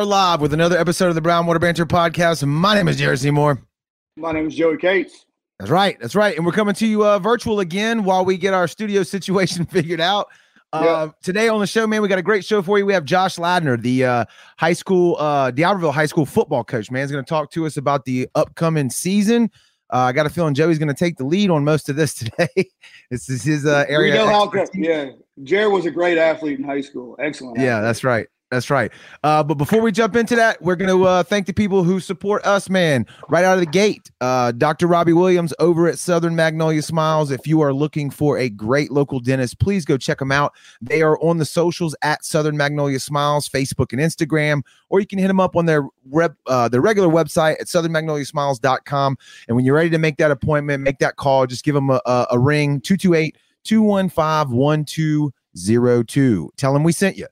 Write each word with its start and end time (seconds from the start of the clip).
Boom. 0.00 0.08
And 0.08 0.08
we 0.08 0.14
are 0.14 0.30
live 0.32 0.40
with 0.40 0.54
another 0.54 0.78
episode 0.78 1.08
of 1.08 1.14
the 1.14 1.20
Brown 1.20 1.46
Water 1.46 1.58
Banter 1.58 1.84
podcast. 1.84 2.46
My 2.46 2.74
name 2.74 2.88
is 2.88 2.96
Jared 2.96 3.18
Seymour. 3.18 3.62
My 4.16 4.32
name 4.32 4.46
is 4.46 4.54
Joey 4.54 4.78
Cates. 4.78 5.26
That's 5.58 5.70
right. 5.70 5.98
That's 6.00 6.14
right. 6.14 6.36
And 6.36 6.46
we're 6.46 6.52
coming 6.52 6.74
to 6.76 6.86
you 6.86 7.04
uh, 7.04 7.18
virtual 7.18 7.60
again 7.60 8.04
while 8.04 8.24
we 8.24 8.38
get 8.38 8.54
our 8.54 8.66
studio 8.66 9.02
situation 9.04 9.66
figured 9.70 10.00
out. 10.00 10.28
Uh, 10.72 11.08
yep. 11.08 11.20
Today 11.22 11.48
on 11.48 11.60
the 11.60 11.66
show, 11.66 11.86
man, 11.86 12.00
we 12.00 12.08
got 12.08 12.18
a 12.18 12.22
great 12.22 12.44
show 12.44 12.62
for 12.62 12.78
you. 12.78 12.86
We 12.86 12.94
have 12.94 13.04
Josh 13.04 13.36
Ladner, 13.36 13.80
the 13.80 14.04
uh, 14.04 14.24
high 14.56 14.72
school, 14.72 15.16
uh, 15.18 15.52
High 15.54 16.06
School 16.06 16.24
football 16.24 16.64
coach. 16.64 16.90
Man, 16.90 17.04
is 17.04 17.12
going 17.12 17.24
to 17.24 17.28
talk 17.28 17.50
to 17.52 17.66
us 17.66 17.76
about 17.76 18.04
the 18.04 18.28
upcoming 18.34 18.88
season. 18.88 19.50
Uh, 19.92 19.98
I 19.98 20.12
got 20.12 20.24
a 20.24 20.30
feeling 20.30 20.54
Joey's 20.54 20.78
going 20.78 20.88
to 20.88 20.94
take 20.94 21.18
the 21.18 21.24
lead 21.24 21.50
on 21.50 21.64
most 21.64 21.88
of 21.88 21.96
this 21.96 22.14
today. 22.14 22.70
this 23.10 23.28
is 23.28 23.42
his 23.42 23.66
uh, 23.66 23.84
area. 23.88 24.12
We 24.12 24.18
know 24.18 24.26
how. 24.26 24.64
Yeah, 24.72 25.10
Jared 25.42 25.72
was 25.72 25.86
a 25.86 25.90
great 25.90 26.16
athlete 26.16 26.58
in 26.58 26.64
high 26.64 26.80
school. 26.80 27.16
Excellent. 27.18 27.58
Yeah, 27.58 27.80
that's 27.80 28.02
right. 28.02 28.28
That's 28.50 28.68
right. 28.68 28.90
Uh, 29.22 29.44
but 29.44 29.54
before 29.54 29.80
we 29.80 29.92
jump 29.92 30.16
into 30.16 30.34
that, 30.34 30.60
we're 30.60 30.74
going 30.74 30.90
to 30.90 31.04
uh, 31.04 31.22
thank 31.22 31.46
the 31.46 31.52
people 31.52 31.84
who 31.84 32.00
support 32.00 32.44
us, 32.44 32.68
man, 32.68 33.06
right 33.28 33.44
out 33.44 33.54
of 33.54 33.60
the 33.60 33.70
gate. 33.70 34.10
Uh, 34.20 34.50
Dr. 34.50 34.88
Robbie 34.88 35.12
Williams 35.12 35.54
over 35.60 35.86
at 35.86 36.00
Southern 36.00 36.34
Magnolia 36.34 36.82
Smiles. 36.82 37.30
If 37.30 37.46
you 37.46 37.60
are 37.60 37.72
looking 37.72 38.10
for 38.10 38.38
a 38.38 38.48
great 38.48 38.90
local 38.90 39.20
dentist, 39.20 39.60
please 39.60 39.84
go 39.84 39.96
check 39.96 40.18
them 40.18 40.32
out. 40.32 40.52
They 40.82 41.00
are 41.00 41.16
on 41.20 41.38
the 41.38 41.44
socials 41.44 41.94
at 42.02 42.24
Southern 42.24 42.56
Magnolia 42.56 42.98
Smiles, 42.98 43.48
Facebook 43.48 43.92
and 43.92 44.00
Instagram, 44.00 44.62
or 44.88 44.98
you 44.98 45.06
can 45.06 45.20
hit 45.20 45.28
them 45.28 45.38
up 45.38 45.54
on 45.54 45.66
their 45.66 45.86
rep, 46.10 46.34
uh, 46.48 46.68
their 46.68 46.80
regular 46.80 47.08
website 47.08 47.52
at 47.60 47.68
southernmagnoliasmiles.com. 47.68 49.16
And 49.46 49.56
when 49.56 49.64
you're 49.64 49.76
ready 49.76 49.90
to 49.90 49.98
make 49.98 50.16
that 50.16 50.32
appointment, 50.32 50.82
make 50.82 50.98
that 50.98 51.14
call, 51.14 51.46
just 51.46 51.64
give 51.64 51.76
them 51.76 51.90
a, 51.90 52.00
a, 52.04 52.26
a 52.32 52.38
ring 52.38 52.80
228 52.80 53.38
215 53.62 54.56
1202. 54.56 56.52
Tell 56.56 56.72
them 56.72 56.82
we 56.82 56.90
sent 56.90 57.16
you. 57.16 57.28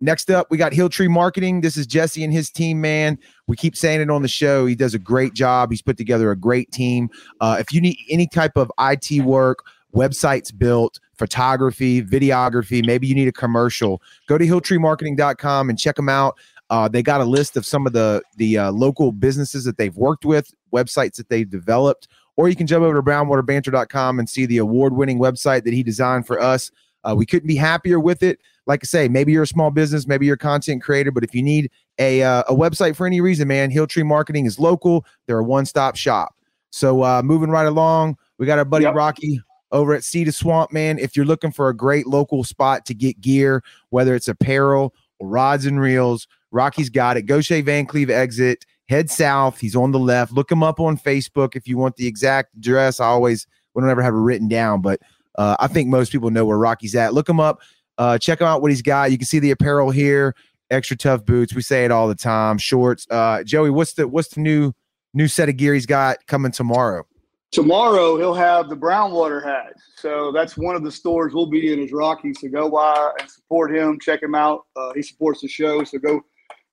Next 0.00 0.30
up, 0.30 0.48
we 0.50 0.58
got 0.58 0.72
Hilltree 0.72 1.08
Marketing. 1.08 1.62
This 1.62 1.76
is 1.76 1.86
Jesse 1.86 2.22
and 2.22 2.32
his 2.32 2.50
team, 2.50 2.80
man. 2.80 3.18
We 3.46 3.56
keep 3.56 3.76
saying 3.76 4.02
it 4.02 4.10
on 4.10 4.22
the 4.22 4.28
show. 4.28 4.66
He 4.66 4.74
does 4.74 4.94
a 4.94 4.98
great 4.98 5.32
job. 5.32 5.70
He's 5.70 5.80
put 5.80 5.96
together 5.96 6.30
a 6.30 6.36
great 6.36 6.70
team. 6.70 7.08
Uh, 7.40 7.56
if 7.58 7.72
you 7.72 7.80
need 7.80 7.96
any 8.10 8.26
type 8.26 8.56
of 8.56 8.70
IT 8.78 9.22
work, 9.22 9.64
websites 9.94 10.56
built, 10.56 11.00
photography, 11.14 12.02
videography, 12.02 12.84
maybe 12.84 13.06
you 13.06 13.14
need 13.14 13.28
a 13.28 13.32
commercial, 13.32 14.02
go 14.26 14.36
to 14.36 14.46
hilltreemarketing.com 14.46 15.70
and 15.70 15.78
check 15.78 15.96
them 15.96 16.10
out. 16.10 16.36
Uh, 16.68 16.88
they 16.88 17.02
got 17.02 17.20
a 17.20 17.24
list 17.24 17.56
of 17.56 17.64
some 17.64 17.86
of 17.86 17.92
the 17.92 18.20
the 18.36 18.58
uh, 18.58 18.72
local 18.72 19.12
businesses 19.12 19.64
that 19.64 19.78
they've 19.78 19.96
worked 19.96 20.24
with, 20.24 20.52
websites 20.74 21.16
that 21.16 21.28
they've 21.28 21.48
developed, 21.48 22.08
or 22.34 22.48
you 22.48 22.56
can 22.56 22.66
jump 22.66 22.84
over 22.84 22.96
to 22.96 23.02
brownwaterbanter.com 23.02 24.18
and 24.18 24.28
see 24.28 24.46
the 24.46 24.58
award 24.58 24.92
winning 24.92 25.18
website 25.18 25.64
that 25.64 25.72
he 25.72 25.82
designed 25.82 26.26
for 26.26 26.40
us. 26.40 26.70
Uh, 27.08 27.14
we 27.14 27.24
couldn't 27.24 27.46
be 27.46 27.56
happier 27.56 28.00
with 28.00 28.22
it 28.22 28.40
like 28.66 28.80
I 28.82 28.86
say, 28.86 29.08
maybe 29.08 29.32
you're 29.32 29.44
a 29.44 29.46
small 29.46 29.70
business, 29.70 30.06
maybe 30.06 30.26
you're 30.26 30.34
a 30.34 30.38
content 30.38 30.82
creator, 30.82 31.10
but 31.10 31.24
if 31.24 31.34
you 31.34 31.42
need 31.42 31.70
a 31.98 32.22
uh, 32.22 32.42
a 32.48 32.54
website 32.54 32.96
for 32.96 33.06
any 33.06 33.20
reason, 33.20 33.48
man, 33.48 33.70
Hilltree 33.70 34.04
Marketing 34.04 34.44
is 34.44 34.58
local. 34.58 35.06
They're 35.26 35.38
a 35.38 35.44
one 35.44 35.66
stop 35.66 35.96
shop. 35.96 36.34
So 36.70 37.02
uh, 37.02 37.22
moving 37.22 37.50
right 37.50 37.66
along, 37.66 38.18
we 38.38 38.46
got 38.46 38.58
our 38.58 38.64
buddy 38.64 38.84
yep. 38.84 38.94
Rocky 38.94 39.40
over 39.72 39.94
at 39.94 40.04
Sea 40.04 40.24
to 40.24 40.32
Swamp, 40.32 40.72
man. 40.72 40.98
If 40.98 41.16
you're 41.16 41.24
looking 41.24 41.52
for 41.52 41.68
a 41.68 41.76
great 41.76 42.06
local 42.06 42.44
spot 42.44 42.84
to 42.86 42.94
get 42.94 43.20
gear, 43.20 43.62
whether 43.90 44.14
it's 44.14 44.28
apparel 44.28 44.92
or 45.18 45.28
rods 45.28 45.64
and 45.64 45.80
reels, 45.80 46.26
Rocky's 46.50 46.90
got 46.90 47.16
it. 47.16 47.22
Gautier 47.22 47.62
Vancleave 47.62 48.10
exit. 48.10 48.66
Head 48.88 49.10
south. 49.10 49.58
He's 49.58 49.74
on 49.74 49.90
the 49.90 49.98
left. 49.98 50.32
Look 50.32 50.50
him 50.50 50.62
up 50.62 50.78
on 50.78 50.96
Facebook 50.96 51.56
if 51.56 51.66
you 51.66 51.76
want 51.76 51.96
the 51.96 52.06
exact 52.06 52.54
address. 52.54 53.00
I 53.00 53.06
always 53.06 53.46
we 53.74 53.80
don't 53.80 53.90
ever 53.90 54.02
have 54.02 54.14
it 54.14 54.18
written 54.18 54.48
down, 54.48 54.80
but 54.80 55.00
uh, 55.38 55.56
I 55.58 55.66
think 55.66 55.88
most 55.88 56.12
people 56.12 56.30
know 56.30 56.44
where 56.44 56.58
Rocky's 56.58 56.94
at. 56.94 57.14
Look 57.14 57.28
him 57.28 57.40
up. 57.40 57.60
Uh, 57.98 58.18
check 58.18 58.40
him 58.40 58.46
out 58.46 58.62
what 58.62 58.70
he's 58.70 58.82
got. 58.82 59.10
You 59.10 59.18
can 59.18 59.26
see 59.26 59.38
the 59.38 59.50
apparel 59.50 59.90
here. 59.90 60.34
Extra 60.70 60.96
tough 60.96 61.24
boots. 61.24 61.54
We 61.54 61.62
say 61.62 61.84
it 61.84 61.90
all 61.90 62.08
the 62.08 62.14
time. 62.14 62.58
Shorts. 62.58 63.06
Uh, 63.10 63.42
Joey, 63.44 63.70
what's 63.70 63.94
the 63.94 64.08
what's 64.08 64.28
the 64.28 64.40
new 64.40 64.72
new 65.14 65.28
set 65.28 65.48
of 65.48 65.56
gear 65.56 65.74
he's 65.74 65.86
got 65.86 66.26
coming 66.26 66.52
tomorrow? 66.52 67.06
Tomorrow 67.52 68.18
he'll 68.18 68.34
have 68.34 68.68
the 68.68 68.76
Brownwater 68.76 69.42
hat. 69.42 69.74
So 69.96 70.32
that's 70.32 70.56
one 70.56 70.74
of 70.74 70.82
the 70.82 70.90
stores 70.90 71.32
we'll 71.32 71.46
be 71.46 71.72
in 71.72 71.78
is 71.78 71.92
Rocky. 71.92 72.34
So 72.34 72.48
go 72.48 72.68
by 72.68 73.12
and 73.20 73.30
support 73.30 73.74
him. 73.74 73.98
Check 74.00 74.22
him 74.22 74.34
out. 74.34 74.66
Uh, 74.74 74.92
he 74.94 75.02
supports 75.02 75.40
the 75.40 75.48
show. 75.48 75.84
So 75.84 75.98
go 75.98 76.20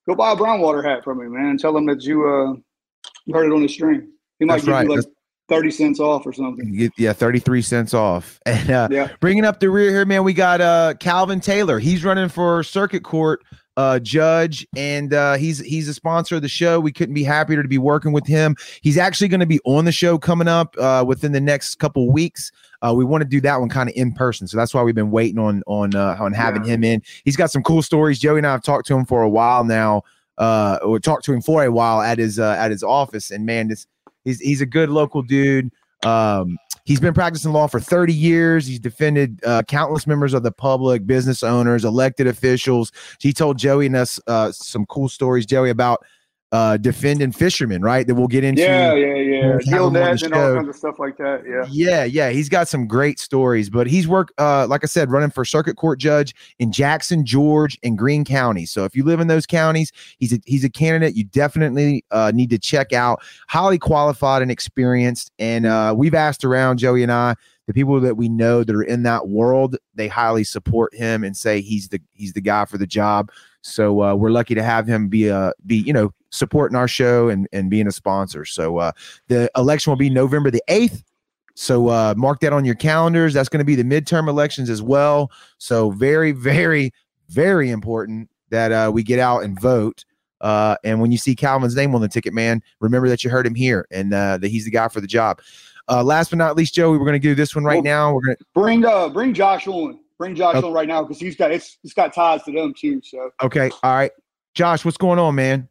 go 0.08 0.16
buy 0.16 0.32
a 0.32 0.36
Brownwater 0.36 0.84
hat 0.84 1.04
from 1.04 1.22
him, 1.22 1.34
man. 1.34 1.52
And 1.52 1.60
tell 1.60 1.78
him 1.78 1.86
that 1.86 2.02
you 2.04 2.28
uh 2.28 3.32
heard 3.32 3.46
it 3.46 3.54
on 3.54 3.62
the 3.62 3.68
stream. 3.68 4.12
He 4.40 4.46
might 4.46 4.56
that's 4.56 4.66
give 4.66 4.74
right. 4.74 4.88
you 4.88 4.96
like 4.96 5.06
30 5.50 5.72
cents 5.72 6.00
off 6.00 6.26
or 6.26 6.34
something. 6.34 6.90
Yeah, 6.98 7.14
33 7.14 7.62
cents 7.62 7.94
off. 7.94 8.40
And 8.46 8.70
uh, 8.70 8.88
yeah. 8.92 9.10
bringing 9.20 9.46
up 9.46 9.60
the 9.60 9.70
rear 9.70 9.90
here, 9.90 10.06
man, 10.06 10.24
we 10.24 10.34
got 10.34 10.62
uh, 10.62 10.94
Calvin 11.00 11.40
Taylor. 11.40 11.80
He's 11.80 12.04
running 12.04 12.30
for 12.30 12.64
circuit 12.64 13.04
court 13.04 13.44
uh, 13.78 14.00
judge, 14.00 14.68
and 14.76 15.14
uh, 15.14 15.34
he's 15.36 15.60
he's 15.60 15.88
a 15.88 15.94
sponsor 15.94 16.36
of 16.36 16.42
the 16.42 16.48
show. 16.48 16.80
We 16.80 16.92
couldn't 16.92 17.16
be 17.16 17.24
happier 17.24 17.62
to 17.62 17.68
be 17.68 17.78
working 17.78 18.12
with 18.12 18.28
him. 18.28 18.56
He's 18.82 18.98
actually 18.98 19.30
going 19.30 19.40
to 19.40 19.46
be 19.46 19.60
on 19.66 19.86
the 19.86 19.92
show 19.92 20.18
coming 20.18 20.48
up 20.48 20.76
uh, 20.78 21.04
within 21.08 21.32
the 21.32 21.42
next 21.42 21.76
couple 21.76 22.12
weeks. 22.12 22.52
Uh, 22.82 22.94
we 22.96 23.06
want 23.06 23.24
to 23.24 23.28
do 23.28 23.42
that 23.42 23.60
one 23.60 23.70
kind 23.70 23.90
of 23.90 23.96
in 23.96 24.14
person, 24.14 24.48
so 24.48 24.58
that's 24.58 24.74
why 24.74 24.84
we've 24.84 24.96
been 24.96 25.12
waiting 25.12 25.40
on 25.40 25.64
on 25.66 25.96
uh, 25.96 26.18
on 26.20 26.34
having 26.34 26.64
yeah. 26.64 26.74
him 26.74 26.84
in. 26.84 27.02
He's 27.26 27.36
got 27.36 27.52
some 27.52 27.64
cool 27.64 27.82
stories. 27.82 28.20
Joey 28.20 28.38
and 28.38 28.48
I 28.48 28.52
have 28.52 28.64
talked 28.64 28.88
to 28.88 28.96
him 28.96 29.06
for 29.06 29.24
a 29.24 29.30
while 29.30 29.64
now. 29.64 30.04
Uh, 30.36 30.80
or 30.84 31.00
talked 31.00 31.24
to 31.24 31.32
him 31.32 31.42
for 31.42 31.64
a 31.64 31.72
while 31.72 32.02
at 32.02 32.18
his 32.18 32.40
uh, 32.40 32.56
at 32.58 32.72
his 32.72 32.82
office, 32.82 33.30
and 33.30 33.46
man, 33.46 33.68
this 33.68 33.86
he's 34.24 34.40
he's 34.40 34.62
a 34.62 34.66
good 34.66 34.90
local 34.90 35.22
dude. 35.22 35.72
Um, 36.04 36.58
he's 36.86 37.00
been 37.00 37.14
practicing 37.14 37.54
law 37.54 37.68
for 37.68 37.80
30 37.80 38.14
years. 38.14 38.68
He's 38.68 38.80
defended 38.80 39.40
uh, 39.46 39.64
countless 39.64 40.06
members 40.06 40.34
of 40.34 40.44
the 40.44 40.52
public, 40.52 41.08
business 41.08 41.44
owners, 41.44 41.86
elected 41.86 42.28
officials. 42.28 42.92
He 43.20 43.34
told 43.34 43.58
Joey 43.58 43.86
and 43.88 43.96
us 43.96 44.20
uh, 44.28 44.52
some 44.52 44.86
cool 44.88 45.10
stories, 45.10 45.46
Joey, 45.46 45.70
about 45.70 46.04
uh, 46.54 46.78
defending 46.78 47.32
fishermen, 47.32 47.82
right? 47.82 48.06
That 48.06 48.14
we'll 48.14 48.28
get 48.28 48.44
into. 48.44 48.62
Yeah, 48.62 48.94
yeah, 48.94 49.16
yeah. 49.16 49.58
That 49.58 50.22
and 50.24 50.34
all 50.36 50.56
kinds 50.56 50.70
of 50.70 50.76
stuff 50.76 51.00
like 51.00 51.18
that. 51.18 51.44
Yeah. 51.48 51.66
Yeah, 51.68 52.04
yeah. 52.04 52.30
He's 52.30 52.48
got 52.48 52.68
some 52.68 52.88
great 52.88 53.20
stories, 53.20 53.72
but 53.72 53.88
he's 53.88 54.08
worked, 54.08 54.34
uh, 54.38 54.68
like 54.68 54.84
I 54.84 54.88
said, 54.88 55.10
running 55.10 55.32
for 55.32 55.44
circuit 55.46 55.78
court 55.78 55.98
judge 55.98 56.36
in 56.60 56.72
Jackson, 56.72 57.26
George, 57.26 57.80
and 57.82 57.98
Greene 57.98 58.24
County. 58.24 58.68
So 58.68 58.86
if 58.86 58.96
you 58.96 59.04
live 59.04 59.20
in 59.20 59.28
those 59.28 59.48
counties, 59.48 59.92
he's 60.20 60.32
a, 60.32 60.40
he's 60.46 60.64
a 60.64 60.70
candidate 60.70 61.16
you 61.16 61.24
definitely 61.24 62.06
uh, 62.12 62.32
need 62.36 62.52
to 62.52 62.60
check 62.60 62.94
out. 62.94 63.24
Highly 63.48 63.80
qualified 63.80 64.44
and 64.44 64.52
experienced. 64.52 65.32
And 65.40 65.66
uh, 65.66 65.96
we've 65.98 66.14
asked 66.14 66.46
around, 66.46 66.78
Joey 66.78 67.02
and 67.02 67.12
I, 67.12 67.34
the 67.66 67.74
people 67.74 68.00
that 68.00 68.16
we 68.16 68.30
know 68.30 68.64
that 68.64 68.76
are 68.76 68.84
in 68.84 69.02
that 69.04 69.28
world, 69.28 69.78
they 69.96 70.08
highly 70.08 70.44
support 70.44 70.94
him 70.94 71.24
and 71.24 71.36
say 71.36 71.62
he's 71.62 71.88
the 71.88 72.00
he's 72.12 72.34
the 72.34 72.42
guy 72.42 72.66
for 72.66 72.78
the 72.78 72.86
job. 72.86 73.32
So 73.64 74.04
uh, 74.04 74.14
we're 74.16 74.30
lucky 74.30 74.56
to 74.56 74.64
have 74.64 74.86
him 74.86 75.08
be 75.08 75.28
a 75.28 75.54
be 75.66 75.78
you 75.78 75.94
know 75.94 76.14
supporting 76.34 76.76
our 76.76 76.88
show 76.88 77.30
and, 77.30 77.48
and 77.54 77.70
being 77.70 77.88
a 77.88 77.92
sponsor. 77.92 78.44
So 78.44 78.78
uh, 78.78 78.92
the 79.28 79.50
election 79.56 79.92
will 79.92 79.98
be 79.98 80.10
November 80.10 80.52
the 80.52 80.64
8th. 80.68 81.04
So 81.56 81.90
uh, 81.90 82.16
mark 82.18 82.40
that 82.42 82.52
on 82.52 82.66
your 82.66 82.76
calendars. 82.76 83.34
That's 83.34 83.50
going 83.50 83.60
to 83.60 83.66
be 83.66 83.76
the 83.76 83.84
midterm 83.84 84.28
elections 84.28 84.70
as 84.70 84.82
well. 84.82 85.32
So 85.60 85.92
very, 85.92 86.32
very, 86.32 86.92
very 87.30 87.70
important 87.70 88.30
that 88.50 88.72
uh, 88.72 88.92
we 88.92 89.04
get 89.04 89.20
out 89.20 89.44
and 89.44 89.60
vote. 89.60 90.04
Uh, 90.42 90.76
and 90.84 91.00
when 91.00 91.12
you 91.12 91.18
see 91.18 91.36
Calvin's 91.36 91.76
name 91.76 91.94
on 91.96 92.02
the 92.02 92.10
ticket, 92.10 92.34
man, 92.34 92.62
remember 92.80 93.08
that 93.08 93.24
you 93.24 93.30
heard 93.30 93.46
him 93.46 93.56
here 93.56 93.88
and 93.92 94.14
uh, 94.14 94.38
that 94.40 94.48
he's 94.50 94.66
the 94.66 94.72
guy 94.72 94.88
for 94.88 95.00
the 95.02 95.08
job. 95.08 95.40
Uh, 95.88 96.04
last 96.04 96.30
but 96.32 96.38
not 96.38 96.56
least, 96.56 96.74
Joey, 96.74 96.98
we're 96.98 97.06
going 97.06 97.14
to 97.14 97.20
do 97.20 97.36
this 97.36 97.56
one 97.56 97.64
right 97.64 97.76
well, 97.76 97.84
now. 97.84 98.14
We're 98.14 98.22
going 98.22 98.38
to 98.38 98.46
bring 98.54 98.86
uh, 98.86 99.10
bring 99.10 99.34
Josh 99.34 99.68
on. 99.68 100.00
Bring 100.24 100.36
Josh 100.36 100.56
okay. 100.56 100.66
on 100.66 100.72
right 100.72 100.88
now 100.88 101.04
because 101.04 101.20
he's 101.20 101.36
got 101.36 101.52
it's 101.52 101.80
it's 101.84 101.94
got 101.94 102.14
ties 102.14 102.44
to 102.44 102.54
them 102.54 102.74
too. 102.74 103.02
So 103.04 103.32
okay, 103.44 103.70
all 103.84 103.94
right, 103.94 104.12
Josh, 104.54 104.86
what's 104.86 104.96
going 104.96 105.20
on, 105.20 105.36
man? 105.36 105.68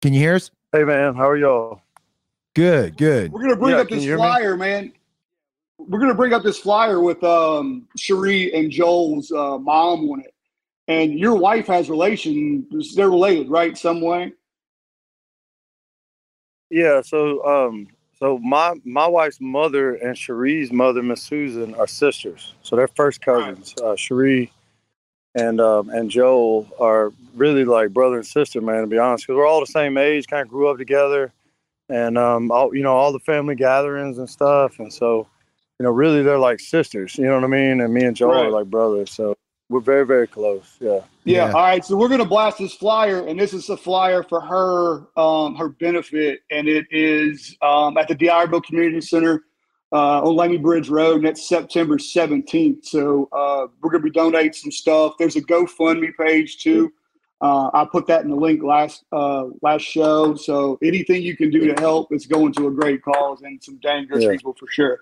Can 0.00 0.12
you 0.12 0.20
hear 0.20 0.36
us? 0.36 0.52
Hey 0.72 0.84
man, 0.84 1.16
how 1.16 1.28
are 1.28 1.36
y'all? 1.36 1.80
Good, 2.54 2.96
good. 2.96 3.32
We're 3.32 3.42
gonna 3.42 3.56
bring 3.56 3.74
yeah, 3.74 3.80
up 3.80 3.88
this 3.88 4.04
flyer, 4.04 4.56
man. 4.56 4.92
We're 5.78 5.98
gonna 5.98 6.14
bring 6.14 6.32
up 6.32 6.44
this 6.44 6.58
flyer 6.58 7.00
with 7.00 7.24
um 7.24 7.88
Cherie 7.96 8.54
and 8.54 8.70
Joel's 8.70 9.32
uh, 9.32 9.58
mom 9.58 10.08
on 10.08 10.20
it, 10.20 10.32
and 10.86 11.18
your 11.18 11.34
wife 11.34 11.66
has 11.66 11.90
relation. 11.90 12.68
They're 12.94 13.10
related, 13.10 13.50
right? 13.50 13.76
Some 13.76 14.00
way. 14.00 14.32
Yeah. 16.70 17.00
So, 17.02 17.44
um, 17.44 17.88
so 18.18 18.38
my 18.38 18.74
my 18.84 19.06
wife's 19.06 19.40
mother 19.40 19.94
and 19.94 20.16
Cherie's 20.16 20.72
mother, 20.72 21.02
Miss 21.02 21.22
Susan, 21.22 21.74
are 21.74 21.86
sisters. 21.86 22.54
So 22.62 22.76
they're 22.76 22.88
first 22.88 23.20
cousins. 23.20 23.74
Uh, 23.82 23.96
Cherie 23.96 24.52
and 25.34 25.60
um, 25.60 25.90
and 25.90 26.10
Joel 26.10 26.66
are 26.80 27.12
really 27.34 27.64
like 27.64 27.90
brother 27.90 28.16
and 28.16 28.26
sister, 28.26 28.60
man. 28.60 28.80
To 28.80 28.86
be 28.86 28.98
honest, 28.98 29.26
because 29.26 29.36
we're 29.36 29.46
all 29.46 29.60
the 29.60 29.66
same 29.66 29.98
age, 29.98 30.26
kind 30.26 30.42
of 30.42 30.48
grew 30.48 30.68
up 30.68 30.78
together, 30.78 31.32
and 31.90 32.16
um, 32.16 32.50
all 32.50 32.74
you 32.74 32.82
know, 32.82 32.96
all 32.96 33.12
the 33.12 33.20
family 33.20 33.54
gatherings 33.54 34.16
and 34.18 34.28
stuff, 34.28 34.78
and 34.78 34.92
so 34.92 35.28
you 35.78 35.84
know, 35.84 35.90
really 35.90 36.22
they're 36.22 36.38
like 36.38 36.58
sisters. 36.58 37.16
You 37.18 37.26
know 37.26 37.34
what 37.34 37.44
I 37.44 37.48
mean? 37.48 37.82
And 37.82 37.92
me 37.92 38.04
and 38.04 38.16
Joel 38.16 38.32
right. 38.32 38.46
are 38.46 38.50
like 38.50 38.66
brothers, 38.66 39.10
so 39.10 39.36
we're 39.68 39.80
very 39.80 40.06
very 40.06 40.26
close. 40.26 40.76
Yeah. 40.80 41.00
yeah. 41.24 41.46
yeah. 41.48 41.52
All 41.52 41.62
right. 41.62 41.84
So 41.84 41.96
we're 41.96 42.08
gonna 42.08 42.24
blast 42.24 42.58
this 42.58 42.74
flyer, 42.74 43.26
and 43.26 43.38
this 43.38 43.52
is 43.52 43.68
a 43.68 43.76
flyer 43.76 44.22
for 44.22 44.40
her 44.40 45.06
um, 45.20 45.54
her 45.56 45.68
benefit, 45.70 46.40
and 46.50 46.68
it 46.68 46.86
is 46.90 47.56
um, 47.62 47.96
at 47.98 48.08
the 48.08 48.14
D'Iberville 48.14 48.60
Community 48.62 49.00
Center. 49.00 49.42
uh, 49.92 50.20
on 50.20 50.34
Lamey 50.34 50.58
Bridge 50.60 50.88
Road, 50.88 51.16
and 51.18 51.24
that's 51.26 51.48
September 51.48 51.96
17th. 51.96 52.84
So 52.84 53.28
uh, 53.32 53.68
we're 53.80 53.90
going 53.90 54.02
to 54.02 54.04
be 54.04 54.10
donating 54.10 54.52
some 54.52 54.72
stuff. 54.72 55.14
There's 55.16 55.36
a 55.36 55.40
GoFundMe 55.40 56.10
page 56.18 56.58
too. 56.58 56.92
Uh, 57.40 57.70
I 57.72 57.86
put 57.90 58.06
that 58.08 58.24
in 58.24 58.30
the 58.30 58.34
link 58.36 58.62
last 58.64 59.04
uh, 59.12 59.44
last 59.62 59.82
show. 59.82 60.34
So 60.34 60.76
anything 60.82 61.22
you 61.22 61.36
can 61.36 61.50
do 61.50 61.72
to 61.72 61.80
help, 61.80 62.08
it's 62.10 62.26
going 62.26 62.52
to 62.54 62.66
a 62.66 62.70
great 62.70 63.00
cause 63.02 63.42
and 63.42 63.62
some 63.62 63.78
dang 63.78 64.08
good 64.08 64.22
Yeah. 64.22 64.32
people 64.32 64.56
for 64.58 64.66
sure. 64.68 65.00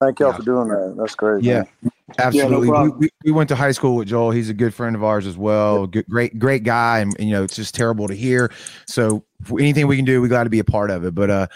Thank 0.00 0.20
y'all 0.20 0.30
Yeah. 0.30 0.36
for 0.36 0.42
doing 0.44 0.68
that. 0.68 0.94
That's 0.98 1.14
great. 1.16 1.42
Yeah, 1.42 1.64
man. 1.82 1.92
Absolutely. 2.18 2.58
we, 2.58 2.68
problem. 2.68 2.98
we, 2.98 3.08
we 3.24 3.32
went 3.32 3.48
to 3.48 3.56
high 3.56 3.72
school 3.72 3.96
with 3.96 4.08
Joel. 4.08 4.30
He's 4.30 4.48
a 4.48 4.54
good 4.54 4.74
friend 4.74 4.94
of 4.94 5.02
ours 5.02 5.26
as 5.26 5.36
well. 5.36 5.86
Good, 5.86 6.06
great, 6.08 6.38
great 6.38 6.62
guy. 6.62 7.00
And, 7.00 7.14
and, 7.18 7.28
you 7.28 7.34
know, 7.34 7.42
it's 7.42 7.56
just 7.56 7.74
terrible 7.74 8.08
to 8.08 8.14
hear. 8.14 8.52
So 8.86 9.24
anything 9.58 9.86
we 9.86 9.96
can 9.96 10.04
do, 10.04 10.20
we 10.20 10.28
got 10.28 10.44
to 10.44 10.50
be 10.50 10.58
a 10.58 10.64
part 10.64 10.90
of 10.90 11.04
it. 11.04 11.14
But 11.14 11.30
uh, 11.30 11.46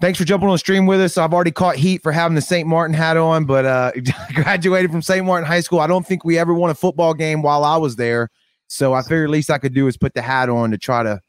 thanks 0.00 0.18
for 0.18 0.24
jumping 0.24 0.48
on 0.48 0.54
the 0.54 0.58
stream 0.58 0.86
with 0.86 1.00
us. 1.00 1.18
I've 1.18 1.34
already 1.34 1.50
caught 1.50 1.76
heat 1.76 2.02
for 2.02 2.12
having 2.12 2.34
the 2.34 2.42
St. 2.42 2.68
Martin 2.68 2.94
hat 2.94 3.16
on, 3.16 3.44
but 3.44 3.64
uh, 3.64 3.92
graduated 4.34 4.90
from 4.90 5.02
St. 5.02 5.24
Martin 5.24 5.46
High 5.46 5.60
School. 5.60 5.80
I 5.80 5.86
don't 5.86 6.06
think 6.06 6.24
we 6.24 6.38
ever 6.38 6.54
won 6.54 6.70
a 6.70 6.74
football 6.74 7.14
game 7.14 7.42
while 7.42 7.64
I 7.64 7.76
was 7.76 7.96
there. 7.96 8.30
So 8.68 8.92
I 8.92 9.02
figured 9.02 9.24
at 9.24 9.30
least 9.30 9.50
I 9.50 9.58
could 9.58 9.74
do 9.74 9.88
is 9.88 9.96
put 9.96 10.14
the 10.14 10.22
hat 10.22 10.48
on 10.48 10.70
to 10.70 10.78
try 10.78 11.02
to, 11.02 11.20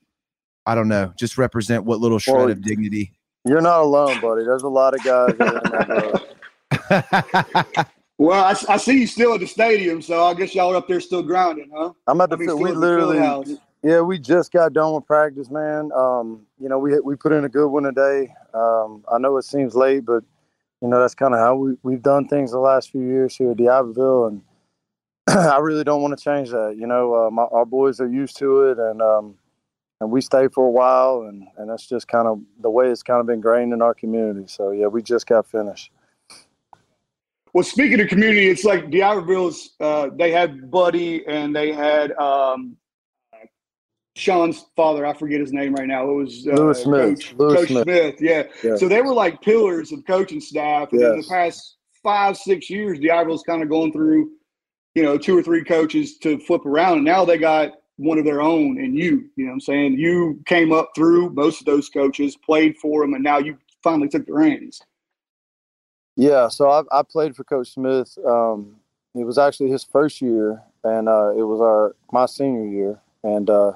I 0.68 0.76
don't 0.76 0.88
know, 0.88 1.12
just 1.18 1.40
represent 1.40 1.86
what 1.86 2.00
little 2.00 2.20
shred 2.20 2.38
Well, 2.38 2.50
of 2.52 2.62
dignity. 2.62 3.14
You're 3.46 3.62
not 3.62 3.82
alone, 3.82 4.22
buddy. 4.22 4.44
There's 4.44 4.62
a 4.62 4.68
lot 4.68 4.94
of 4.94 5.04
guys 5.04 5.34
that 8.22 8.34
are 8.34 8.40
in 8.40 8.48
that 8.48 8.62
boat. 8.62 8.66
Well, 8.66 8.68
I, 8.70 8.74
I 8.74 8.78
see 8.78 9.00
you 9.00 9.08
still 9.08 9.34
at 9.34 9.40
the 9.42 9.48
stadium, 9.48 10.02
so 10.02 10.26
I 10.26 10.34
guess 10.36 10.56
y'all 10.56 10.74
are 10.74 10.78
up 10.78 10.88
there 10.88 11.02
still 11.02 11.24
grinding, 11.24 11.72
huh? 11.76 11.94
I'm 12.08 12.22
at 12.22 12.32
I 12.32 12.36
the 12.36 12.38
mean, 12.38 12.48
field. 12.50 12.62
We 12.62 12.70
at 12.70 12.76
the 12.76 12.82
field 12.82 12.82
literally, 12.82 13.20
house. 13.20 13.50
yeah, 13.84 14.02
we 14.02 14.20
just 14.20 14.52
got 14.52 14.74
done 14.74 14.94
with 14.94 15.06
practice, 15.08 15.50
man. 15.50 15.92
Um, 15.96 16.46
you 16.60 16.70
know, 16.70 16.80
we 16.80 17.00
we 17.00 17.16
put 17.16 17.32
in 17.32 17.46
a 17.46 17.50
good 17.50 17.70
one 17.70 17.84
today. 17.84 18.34
Um, 18.54 19.04
I 19.12 19.18
know 19.20 19.38
it 19.38 19.44
seems 19.44 19.76
late, 19.76 20.06
but 20.06 20.24
you 20.82 20.88
know 20.88 21.00
that's 21.02 21.16
kind 21.16 21.34
of 21.34 21.40
how 21.40 21.56
we 21.56 21.78
we've 21.84 22.04
done 22.04 22.28
things 22.28 22.52
the 22.52 22.60
last 22.60 22.92
few 22.92 23.02
years 23.02 23.36
here 23.36 23.52
at 23.52 23.58
D'Iberville, 23.58 24.28
and 24.28 24.42
I 25.28 25.58
really 25.60 25.84
don't 25.84 26.02
want 26.02 26.18
to 26.18 26.24
change 26.24 26.52
that. 26.52 26.76
You 26.78 26.88
know, 26.88 27.16
uh, 27.16 27.32
my, 27.32 27.44
our 27.44 27.66
boys 27.66 28.00
are 28.00 28.10
used 28.10 28.38
to 28.38 28.64
it, 28.70 28.80
and 28.80 29.02
um, 29.02 29.36
and 30.02 30.12
we 30.12 30.22
stay 30.22 30.48
for 30.48 30.66
a 30.66 30.72
while, 30.72 31.24
and 31.24 31.48
and 31.58 31.70
that's 31.70 31.88
just 31.88 32.08
kind 32.08 32.28
of 32.28 32.42
the 32.62 32.70
way 32.70 32.90
it's 32.90 33.04
kind 33.04 33.22
of 33.22 33.30
ingrained 33.30 33.74
in 33.74 33.82
our 33.82 33.94
community. 33.94 34.46
So 34.48 34.72
yeah, 34.72 34.88
we 34.88 35.02
just 35.02 35.28
got 35.28 35.48
finished. 35.48 35.92
Well, 37.54 37.64
speaking 37.64 38.00
of 38.00 38.08
community, 38.08 38.48
it's 38.48 38.64
like 38.64 38.90
D'Iberville's. 38.90 39.72
Uh, 39.80 40.10
they 40.18 40.32
had 40.32 40.72
Buddy 40.72 41.26
and 41.28 41.56
they 41.56 41.74
had 41.74 42.14
um, 42.14 42.78
Sean's 44.16 44.66
father. 44.76 45.06
I 45.06 45.14
forget 45.14 45.42
his 45.42 45.52
name 45.52 45.74
right 45.74 45.88
now. 45.88 46.10
It 46.10 46.14
was 46.14 46.48
uh, 46.48 46.52
Lewis 46.52 46.84
Smith. 46.84 47.02
Coach, 47.02 47.34
Lewis 47.38 47.54
Coach 47.56 47.68
Smith. 47.68 47.84
Smith. 47.84 48.16
Yeah. 48.22 48.44
Yeah. 48.64 48.78
So 48.78 48.88
they 48.88 49.02
were 49.02 49.14
like 49.14 49.42
pillars 49.42 49.92
of 49.92 50.06
coaching 50.06 50.40
staff. 50.40 50.94
And 50.94 51.02
in 51.02 51.22
the 51.22 51.28
past 51.28 51.78
five, 52.02 52.38
six 52.38 52.70
years, 52.70 53.00
the 53.00 53.08
D'Iberville's 53.08 53.44
kind 53.44 53.62
of 53.62 53.70
going 53.70 53.92
through, 53.92 54.32
you 54.96 55.04
know, 55.04 55.18
two 55.18 55.38
or 55.38 55.44
three 55.44 55.64
coaches 55.64 56.18
to 56.20 56.40
flip 56.40 56.66
around. 56.66 56.98
And 56.98 57.06
now 57.06 57.26
they 57.26 57.38
got 57.38 57.74
one 57.98 58.18
of 58.18 58.26
their 58.26 58.42
own 58.42 58.80
and 58.80 58.98
you. 58.98 59.30
You 59.36 59.46
know 59.46 59.52
what 59.52 59.54
I'm 59.56 59.60
saying? 59.60 59.98
You 59.98 60.42
came 60.46 60.72
up 60.72 60.92
through 60.96 61.32
most 61.32 61.60
of 61.60 61.66
those 61.66 61.90
coaches, 61.90 62.38
played 62.38 62.78
for 62.78 63.02
them, 63.02 63.14
and 63.14 63.24
now 63.24 63.40
you 63.40 63.58
finally 63.84 64.08
took 64.08 64.26
the 64.26 64.34
reins. 64.34 64.82
Yeah, 66.22 66.50
so 66.50 66.70
I, 66.70 66.84
I 67.00 67.02
played 67.02 67.36
for 67.36 67.44
Coach 67.44 67.74
Smith. 67.74 68.16
Um, 68.24 68.76
it 69.16 69.24
was 69.24 69.40
actually 69.40 69.72
his 69.72 69.84
first 69.84 70.22
year, 70.22 70.62
and 70.84 71.10
uh, 71.10 71.32
it 71.32 71.42
was 71.42 71.60
our 71.60 71.96
my 72.12 72.28
senior 72.28 72.68
year, 72.68 73.00
and 73.24 73.50
uh, 73.50 73.72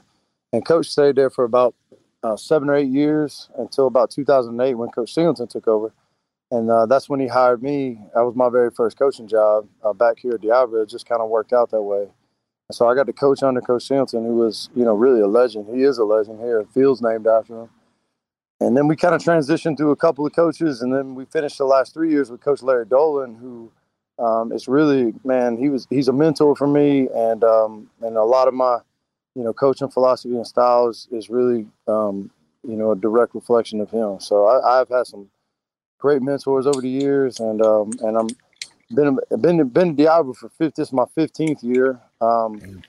and 0.53 0.63
Coach 0.63 0.85
stayed 0.85 1.15
there 1.15 1.31
for 1.31 1.43
about 1.43 1.73
uh, 2.21 2.37
seven 2.37 2.69
or 2.69 2.75
eight 2.75 2.91
years 2.91 3.49
until 3.57 3.87
about 3.87 4.11
2008 4.11 4.75
when 4.75 4.89
Coach 4.89 5.11
Singleton 5.11 5.47
took 5.47 5.67
over, 5.67 5.91
and 6.51 6.69
uh, 6.69 6.85
that's 6.85 7.09
when 7.09 7.19
he 7.19 7.25
hired 7.25 7.63
me. 7.63 7.99
That 8.13 8.21
was 8.21 8.35
my 8.35 8.49
very 8.49 8.69
first 8.69 8.95
coaching 8.95 9.27
job 9.27 9.67
uh, 9.83 9.93
back 9.93 10.19
here 10.19 10.33
at 10.33 10.41
Diablo. 10.41 10.83
It 10.83 10.89
just 10.89 11.07
kind 11.07 11.21
of 11.23 11.29
worked 11.29 11.51
out 11.51 11.71
that 11.71 11.81
way. 11.81 12.09
So 12.71 12.87
I 12.87 12.93
got 12.93 13.07
to 13.07 13.13
coach 13.13 13.41
under 13.41 13.59
Coach 13.59 13.87
Singleton, 13.87 14.23
who 14.23 14.35
was 14.35 14.69
you 14.75 14.85
know 14.85 14.93
really 14.93 15.21
a 15.21 15.27
legend. 15.27 15.75
He 15.75 15.81
is 15.81 15.97
a 15.97 16.05
legend 16.05 16.39
here. 16.41 16.63
Field's 16.75 17.01
named 17.01 17.25
after 17.25 17.61
him. 17.63 17.69
And 18.61 18.75
then 18.75 18.87
we 18.87 18.95
kind 18.95 19.13
of 19.13 19.21
transitioned 19.21 19.77
through 19.77 19.91
a 19.91 19.95
couple 19.95 20.25
of 20.25 20.33
coaches, 20.33 20.81
and 20.81 20.93
then 20.93 21.13
we 21.13 21.25
finished 21.25 21.57
the 21.57 21.65
last 21.65 21.93
three 21.93 22.09
years 22.09 22.31
with 22.31 22.41
Coach 22.41 22.63
Larry 22.63 22.85
Dolan, 22.85 23.35
who 23.35 23.71
um, 24.17 24.51
is 24.51 24.67
really 24.67 25.13
man. 25.23 25.57
He 25.57 25.69
was 25.69 25.87
he's 25.89 26.07
a 26.07 26.13
mentor 26.13 26.55
for 26.55 26.67
me, 26.67 27.09
and 27.13 27.43
um, 27.43 27.89
and 28.01 28.15
a 28.15 28.23
lot 28.23 28.47
of 28.47 28.53
my 28.53 28.79
you 29.35 29.43
know 29.43 29.53
coaching 29.53 29.89
philosophy 29.89 30.35
and 30.35 30.47
styles 30.47 31.07
is, 31.11 31.29
really 31.29 31.67
um, 31.87 32.31
you 32.65 32.77
know 32.77 32.91
a 32.91 32.95
direct 32.95 33.35
reflection 33.35 33.81
of 33.81 33.91
him. 33.91 34.19
So 34.21 34.45
I, 34.45 34.79
I've 34.79 34.89
had 34.89 35.05
some 35.05 35.29
great 35.97 36.21
mentors 36.21 36.65
over 36.65 36.79
the 36.79 36.89
years, 36.89 37.39
and 37.39 37.61
um, 37.61 37.91
and 38.01 38.17
I'm 38.17 38.27
been 38.93 39.19
been 39.41 39.67
been 39.67 39.95
Diablo 39.95 40.33
for 40.33 40.49
50, 40.49 40.73
this 40.77 40.89
is 40.89 40.93
my 40.93 41.05
15th 41.17 41.63
year 41.63 41.99
um, 42.21 42.83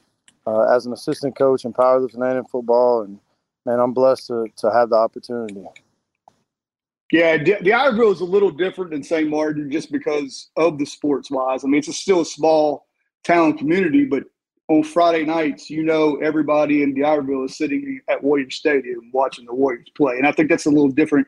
uh, 0.47 0.63
as 0.75 0.87
an 0.87 0.93
assistant 0.93 1.37
coach 1.37 1.65
in 1.65 1.73
powerlifting 1.73 2.23
and 2.23 2.39
in 2.39 2.45
football, 2.45 3.03
and 3.03 3.19
man, 3.67 3.81
I'm 3.81 3.93
blessed 3.93 4.29
to 4.29 4.47
to 4.59 4.71
have 4.71 4.91
the 4.91 4.97
opportunity. 4.97 5.65
Yeah, 7.13 7.37
the 7.37 7.59
the 7.61 8.09
is 8.11 8.21
a 8.21 8.25
little 8.25 8.51
different 8.51 8.93
than 8.93 9.03
St. 9.03 9.29
Martin 9.29 9.71
just 9.71 9.93
because 9.93 10.51
of 10.57 10.79
the 10.79 10.87
sports 10.87 11.31
wise. 11.31 11.65
I 11.65 11.69
mean, 11.69 11.81
it's 11.81 11.89
a 11.89 11.93
still 11.93 12.23
a 12.23 12.25
small 12.25 12.87
town 13.25 13.59
community, 13.59 14.05
but 14.05 14.25
on 14.69 14.83
Friday 14.83 15.25
nights, 15.25 15.71
you 15.71 15.85
know, 15.85 16.17
everybody 16.17 16.83
in 16.83 16.95
D'Iberville 16.95 17.45
is 17.45 17.57
sitting 17.57 18.01
at 18.09 18.23
Warrior 18.23 18.51
Stadium 18.51 19.11
watching 19.13 19.45
the 19.45 19.55
Warriors 19.55 19.89
play, 19.97 20.17
and 20.17 20.27
I 20.27 20.33
think 20.33 20.49
that's 20.49 20.67
a 20.67 20.71
little 20.71 20.89
different 20.89 21.27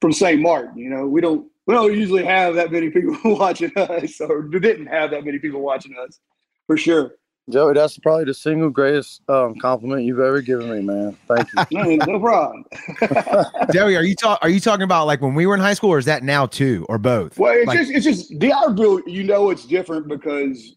from 0.00 0.12
St. 0.12 0.40
Martin. 0.40 0.78
You 0.78 0.90
know, 0.90 1.06
we 1.06 1.20
don't 1.20 1.46
we 1.66 1.74
don't 1.74 1.94
usually 1.94 2.24
have 2.24 2.54
that 2.54 2.72
many 2.72 2.90
people 2.90 3.16
watching 3.36 3.72
us, 3.76 4.20
or 4.20 4.42
didn't 4.42 4.86
have 4.86 5.10
that 5.10 5.24
many 5.24 5.38
people 5.38 5.60
watching 5.60 5.94
us, 5.96 6.18
for 6.66 6.76
sure. 6.76 7.12
Joey, 7.50 7.74
that's 7.74 7.98
probably 7.98 8.24
the 8.24 8.34
single 8.34 8.70
greatest 8.70 9.22
um, 9.28 9.54
compliment 9.56 10.04
you've 10.04 10.20
ever 10.20 10.40
given 10.40 10.70
me, 10.70 10.80
man. 10.80 11.16
Thank 11.28 11.48
you. 11.52 11.64
No, 11.98 12.12
no 12.12 12.20
problem. 12.20 12.64
Joey, 13.72 13.96
are 13.96 14.02
you 14.02 14.14
talk 14.14 14.38
are 14.42 14.48
you 14.48 14.60
talking 14.60 14.82
about 14.84 15.06
like 15.06 15.20
when 15.20 15.34
we 15.34 15.46
were 15.46 15.54
in 15.54 15.60
high 15.60 15.74
school, 15.74 15.90
or 15.90 15.98
is 15.98 16.04
that 16.06 16.22
now 16.22 16.46
too, 16.46 16.86
or 16.88 16.98
both? 16.98 17.38
Well, 17.38 17.52
it's 17.54 17.66
Like- 17.66 17.78
just 17.78 17.90
it's 17.92 18.04
just 18.04 18.38
D'Iberville. 18.38 19.02
You 19.06 19.24
know, 19.24 19.50
it's 19.50 19.64
different 19.66 20.08
because 20.08 20.76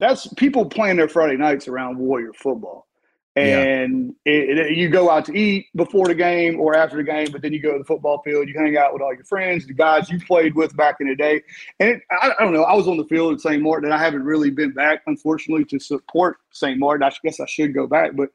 that's 0.00 0.26
people 0.34 0.64
playing 0.64 0.96
their 0.96 1.08
Friday 1.08 1.36
nights 1.36 1.68
around 1.68 1.98
Warrior 1.98 2.32
football, 2.34 2.86
Yeah. 3.46 3.60
and 3.62 4.14
it, 4.24 4.58
it- 4.58 4.76
you 4.76 4.88
go 4.88 5.10
out 5.10 5.24
to 5.26 5.36
eat 5.38 5.66
before 5.76 6.06
the 6.08 6.14
game 6.14 6.58
or 6.58 6.74
after 6.74 6.96
the 6.96 7.02
game, 7.04 7.28
but 7.30 7.42
then 7.42 7.52
you 7.52 7.60
go 7.60 7.72
to 7.72 7.78
the 7.78 7.84
football 7.84 8.20
field. 8.22 8.48
You 8.48 8.54
hang 8.58 8.76
out 8.76 8.92
with 8.92 9.02
all 9.02 9.14
your 9.14 9.24
friends, 9.24 9.66
the 9.66 9.74
guys 9.74 10.10
you 10.10 10.18
played 10.20 10.54
with 10.54 10.76
back 10.76 10.96
in 11.00 11.08
the 11.08 11.14
day, 11.14 11.42
and 11.80 11.90
it, 11.90 12.02
I, 12.10 12.32
I 12.38 12.42
don't 12.44 12.52
know. 12.54 12.64
I 12.64 12.74
was 12.74 12.88
on 12.88 12.96
the 12.96 13.04
field 13.04 13.34
at 13.34 13.40
St. 13.40 13.62
Martin, 13.62 13.84
and 13.86 13.94
I 13.94 13.98
haven't 14.02 14.24
really 14.24 14.50
been 14.50 14.72
back, 14.72 15.02
unfortunately, 15.06 15.64
to 15.66 15.78
support 15.78 16.38
St. 16.52 16.78
Martin. 16.78 17.02
I 17.02 17.12
guess 17.22 17.38
I 17.40 17.46
should 17.46 17.74
go 17.74 17.86
back, 17.86 18.16
but 18.16 18.30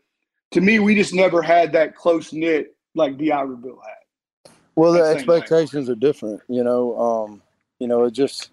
to 0.51 0.61
me, 0.61 0.79
we 0.79 0.93
just 0.95 1.13
never 1.13 1.41
had 1.41 1.71
that 1.73 1.95
close 1.95 2.31
knit 2.31 2.75
like 2.95 3.13
Iberville 3.13 3.81
had. 3.83 4.51
Well, 4.75 4.91
the 4.93 4.99
expectations 5.17 5.89
are 5.89 5.95
different, 5.95 6.41
you 6.47 6.63
know. 6.63 6.97
Um, 6.99 7.41
you 7.79 7.87
know, 7.87 8.03
it 8.03 8.11
just, 8.11 8.49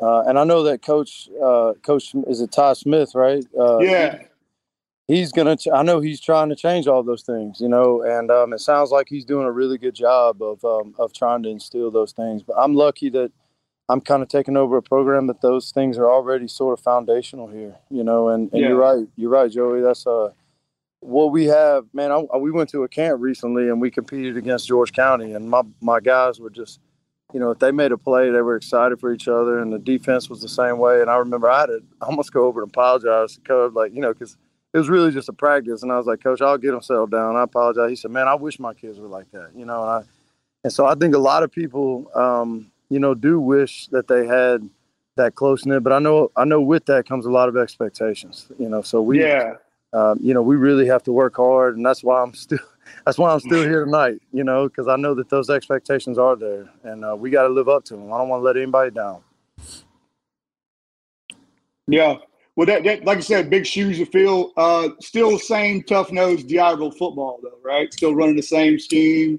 uh, 0.00 0.22
and 0.22 0.38
I 0.38 0.44
know 0.44 0.62
that 0.64 0.82
Coach, 0.82 1.28
uh, 1.42 1.72
Coach, 1.82 2.14
is 2.26 2.40
it 2.40 2.52
Ty 2.52 2.72
Smith, 2.74 3.14
right? 3.14 3.44
Uh, 3.58 3.78
Yeah. 3.78 4.22
He's 5.10 5.32
gonna. 5.32 5.56
Ch- 5.56 5.68
I 5.72 5.82
know 5.82 6.00
he's 6.00 6.20
trying 6.20 6.48
to 6.50 6.56
change 6.56 6.86
all 6.86 7.02
those 7.02 7.22
things, 7.22 7.60
you 7.60 7.68
know, 7.68 8.02
and 8.02 8.30
um, 8.30 8.52
it 8.52 8.60
sounds 8.60 8.90
like 8.90 9.08
he's 9.08 9.24
doing 9.24 9.46
a 9.46 9.52
really 9.52 9.78
good 9.78 9.94
job 9.94 10.40
of 10.42 10.64
um, 10.64 10.94
of 10.98 11.12
trying 11.12 11.42
to 11.42 11.48
instill 11.48 11.90
those 11.90 12.12
things. 12.12 12.42
But 12.42 12.56
I'm 12.58 12.74
lucky 12.74 13.10
that 13.10 13.32
I'm 13.88 14.00
kind 14.00 14.22
of 14.22 14.28
taking 14.28 14.56
over 14.56 14.76
a 14.76 14.82
program 14.82 15.26
that 15.26 15.40
those 15.40 15.72
things 15.72 15.98
are 15.98 16.10
already 16.10 16.46
sort 16.48 16.78
of 16.78 16.82
foundational 16.84 17.48
here, 17.48 17.76
you 17.90 18.04
know. 18.04 18.28
And, 18.28 18.50
and 18.52 18.62
Yeah. 18.62 18.68
you're 18.68 18.78
right, 18.78 19.06
you're 19.16 19.30
right, 19.30 19.50
Joey. 19.50 19.80
That's 19.80 20.06
uh, 20.06 20.30
what 21.00 21.32
we 21.32 21.46
have, 21.46 21.86
man. 21.92 22.12
I, 22.12 22.36
we 22.36 22.50
went 22.50 22.70
to 22.70 22.84
a 22.84 22.88
camp 22.88 23.20
recently 23.20 23.68
and 23.68 23.80
we 23.80 23.90
competed 23.90 24.36
against 24.36 24.68
George 24.68 24.92
County, 24.92 25.32
and 25.32 25.50
my 25.50 25.62
my 25.80 26.00
guys 26.00 26.40
were 26.40 26.50
just. 26.50 26.80
You 27.32 27.38
know, 27.38 27.52
if 27.52 27.60
they 27.60 27.70
made 27.70 27.92
a 27.92 27.96
play, 27.96 28.28
they 28.30 28.42
were 28.42 28.56
excited 28.56 28.98
for 28.98 29.12
each 29.12 29.28
other, 29.28 29.60
and 29.60 29.72
the 29.72 29.78
defense 29.78 30.28
was 30.28 30.40
the 30.42 30.48
same 30.48 30.78
way. 30.78 31.00
And 31.00 31.08
I 31.08 31.14
remember 31.18 31.48
I 31.48 31.60
had 31.60 31.66
to 31.66 31.80
almost 32.02 32.32
go 32.32 32.46
over 32.46 32.60
and 32.60 32.68
apologize 32.68 33.36
to 33.36 33.40
Cub, 33.42 33.76
like 33.76 33.94
you 33.94 34.00
know, 34.00 34.12
because 34.12 34.36
it 34.72 34.78
was 34.78 34.88
really 34.88 35.10
just 35.10 35.28
a 35.28 35.32
practice. 35.32 35.82
And 35.82 35.90
I 35.90 35.96
was 35.96 36.06
like, 36.06 36.22
Coach, 36.22 36.40
I'll 36.40 36.58
get 36.58 36.70
them 36.70 36.82
settled 36.82 37.10
down. 37.10 37.36
I 37.36 37.42
apologize. 37.42 37.90
He 37.90 37.96
said, 37.96 38.10
Man, 38.10 38.28
I 38.28 38.34
wish 38.34 38.58
my 38.58 38.74
kids 38.74 38.98
were 38.98 39.08
like 39.08 39.30
that, 39.32 39.50
you 39.54 39.64
know. 39.64 39.82
And, 39.82 39.90
I, 39.90 40.02
and 40.64 40.72
so 40.72 40.86
I 40.86 40.94
think 40.94 41.14
a 41.14 41.18
lot 41.18 41.42
of 41.42 41.50
people, 41.50 42.10
um, 42.14 42.70
you 42.88 42.98
know, 42.98 43.14
do 43.14 43.40
wish 43.40 43.88
that 43.88 44.08
they 44.08 44.26
had 44.26 44.68
that 45.16 45.34
close 45.34 45.66
knit. 45.66 45.82
But 45.82 45.92
I 45.92 45.98
know, 45.98 46.30
I 46.36 46.44
know, 46.44 46.60
with 46.60 46.86
that 46.86 47.06
comes 47.06 47.26
a 47.26 47.30
lot 47.30 47.48
of 47.48 47.56
expectations, 47.56 48.48
you 48.58 48.68
know. 48.68 48.82
So 48.82 49.02
we, 49.02 49.20
yeah. 49.20 49.54
um, 49.92 50.18
you 50.22 50.34
know, 50.34 50.42
we 50.42 50.56
really 50.56 50.86
have 50.86 51.02
to 51.04 51.12
work 51.12 51.36
hard, 51.36 51.76
and 51.76 51.84
that's 51.84 52.04
why 52.04 52.22
I'm 52.22 52.34
still. 52.34 52.58
That's 53.06 53.18
why 53.18 53.32
I'm 53.32 53.38
still 53.38 53.62
here 53.62 53.84
tonight, 53.84 54.20
you 54.32 54.42
know, 54.42 54.68
because 54.68 54.88
I 54.88 54.96
know 54.96 55.14
that 55.14 55.28
those 55.28 55.48
expectations 55.48 56.18
are 56.18 56.34
there, 56.34 56.68
and 56.82 57.04
uh, 57.04 57.14
we 57.16 57.30
got 57.30 57.44
to 57.44 57.48
live 57.48 57.68
up 57.68 57.84
to 57.84 57.94
them. 57.94 58.12
I 58.12 58.18
don't 58.18 58.28
want 58.28 58.40
to 58.40 58.44
let 58.44 58.56
anybody 58.56 58.90
down. 58.90 59.22
Yeah. 61.86 62.16
Well, 62.56 62.66
that, 62.66 62.84
that 62.84 63.04
like 63.04 63.18
I 63.18 63.20
said, 63.20 63.50
big 63.50 63.66
shoes 63.66 63.98
to 63.98 64.06
fill. 64.06 64.52
Uh, 64.56 64.90
still 65.00 65.38
same 65.38 65.82
tough 65.82 66.10
nosed 66.12 66.48
Diablo 66.48 66.90
football 66.90 67.40
though, 67.42 67.58
right? 67.64 67.92
Still 67.92 68.14
running 68.14 68.36
the 68.36 68.42
same 68.42 68.78
scheme. 68.78 69.38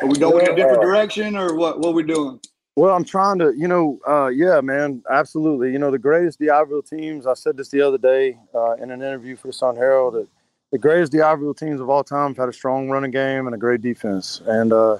Are 0.00 0.06
we 0.06 0.16
going 0.16 0.46
in 0.46 0.52
a 0.52 0.56
different 0.56 0.82
direction 0.82 1.36
or 1.36 1.54
what? 1.56 1.80
What 1.80 1.94
we 1.94 2.02
doing? 2.02 2.40
Well, 2.76 2.94
I'm 2.94 3.04
trying 3.04 3.38
to, 3.38 3.52
you 3.56 3.68
know, 3.68 4.00
uh, 4.06 4.26
yeah, 4.28 4.60
man, 4.60 5.02
absolutely. 5.08 5.70
You 5.70 5.78
know, 5.78 5.92
the 5.92 5.98
greatest 5.98 6.40
D'Iberville 6.40 6.82
teams. 6.82 7.24
I 7.24 7.34
said 7.34 7.56
this 7.56 7.68
the 7.68 7.80
other 7.80 7.98
day 7.98 8.36
uh, 8.52 8.72
in 8.74 8.90
an 8.90 9.00
interview 9.00 9.36
for 9.36 9.46
the 9.46 9.52
Sun 9.52 9.76
Herald. 9.76 10.14
That 10.14 10.26
the 10.72 10.78
greatest 10.78 11.12
D'Iberville 11.12 11.54
teams 11.54 11.80
of 11.80 11.88
all 11.88 12.02
time 12.02 12.30
have 12.30 12.36
had 12.36 12.48
a 12.48 12.52
strong 12.52 12.88
running 12.88 13.12
game 13.12 13.46
and 13.46 13.54
a 13.54 13.58
great 13.58 13.80
defense, 13.80 14.42
and 14.46 14.72
uh, 14.72 14.98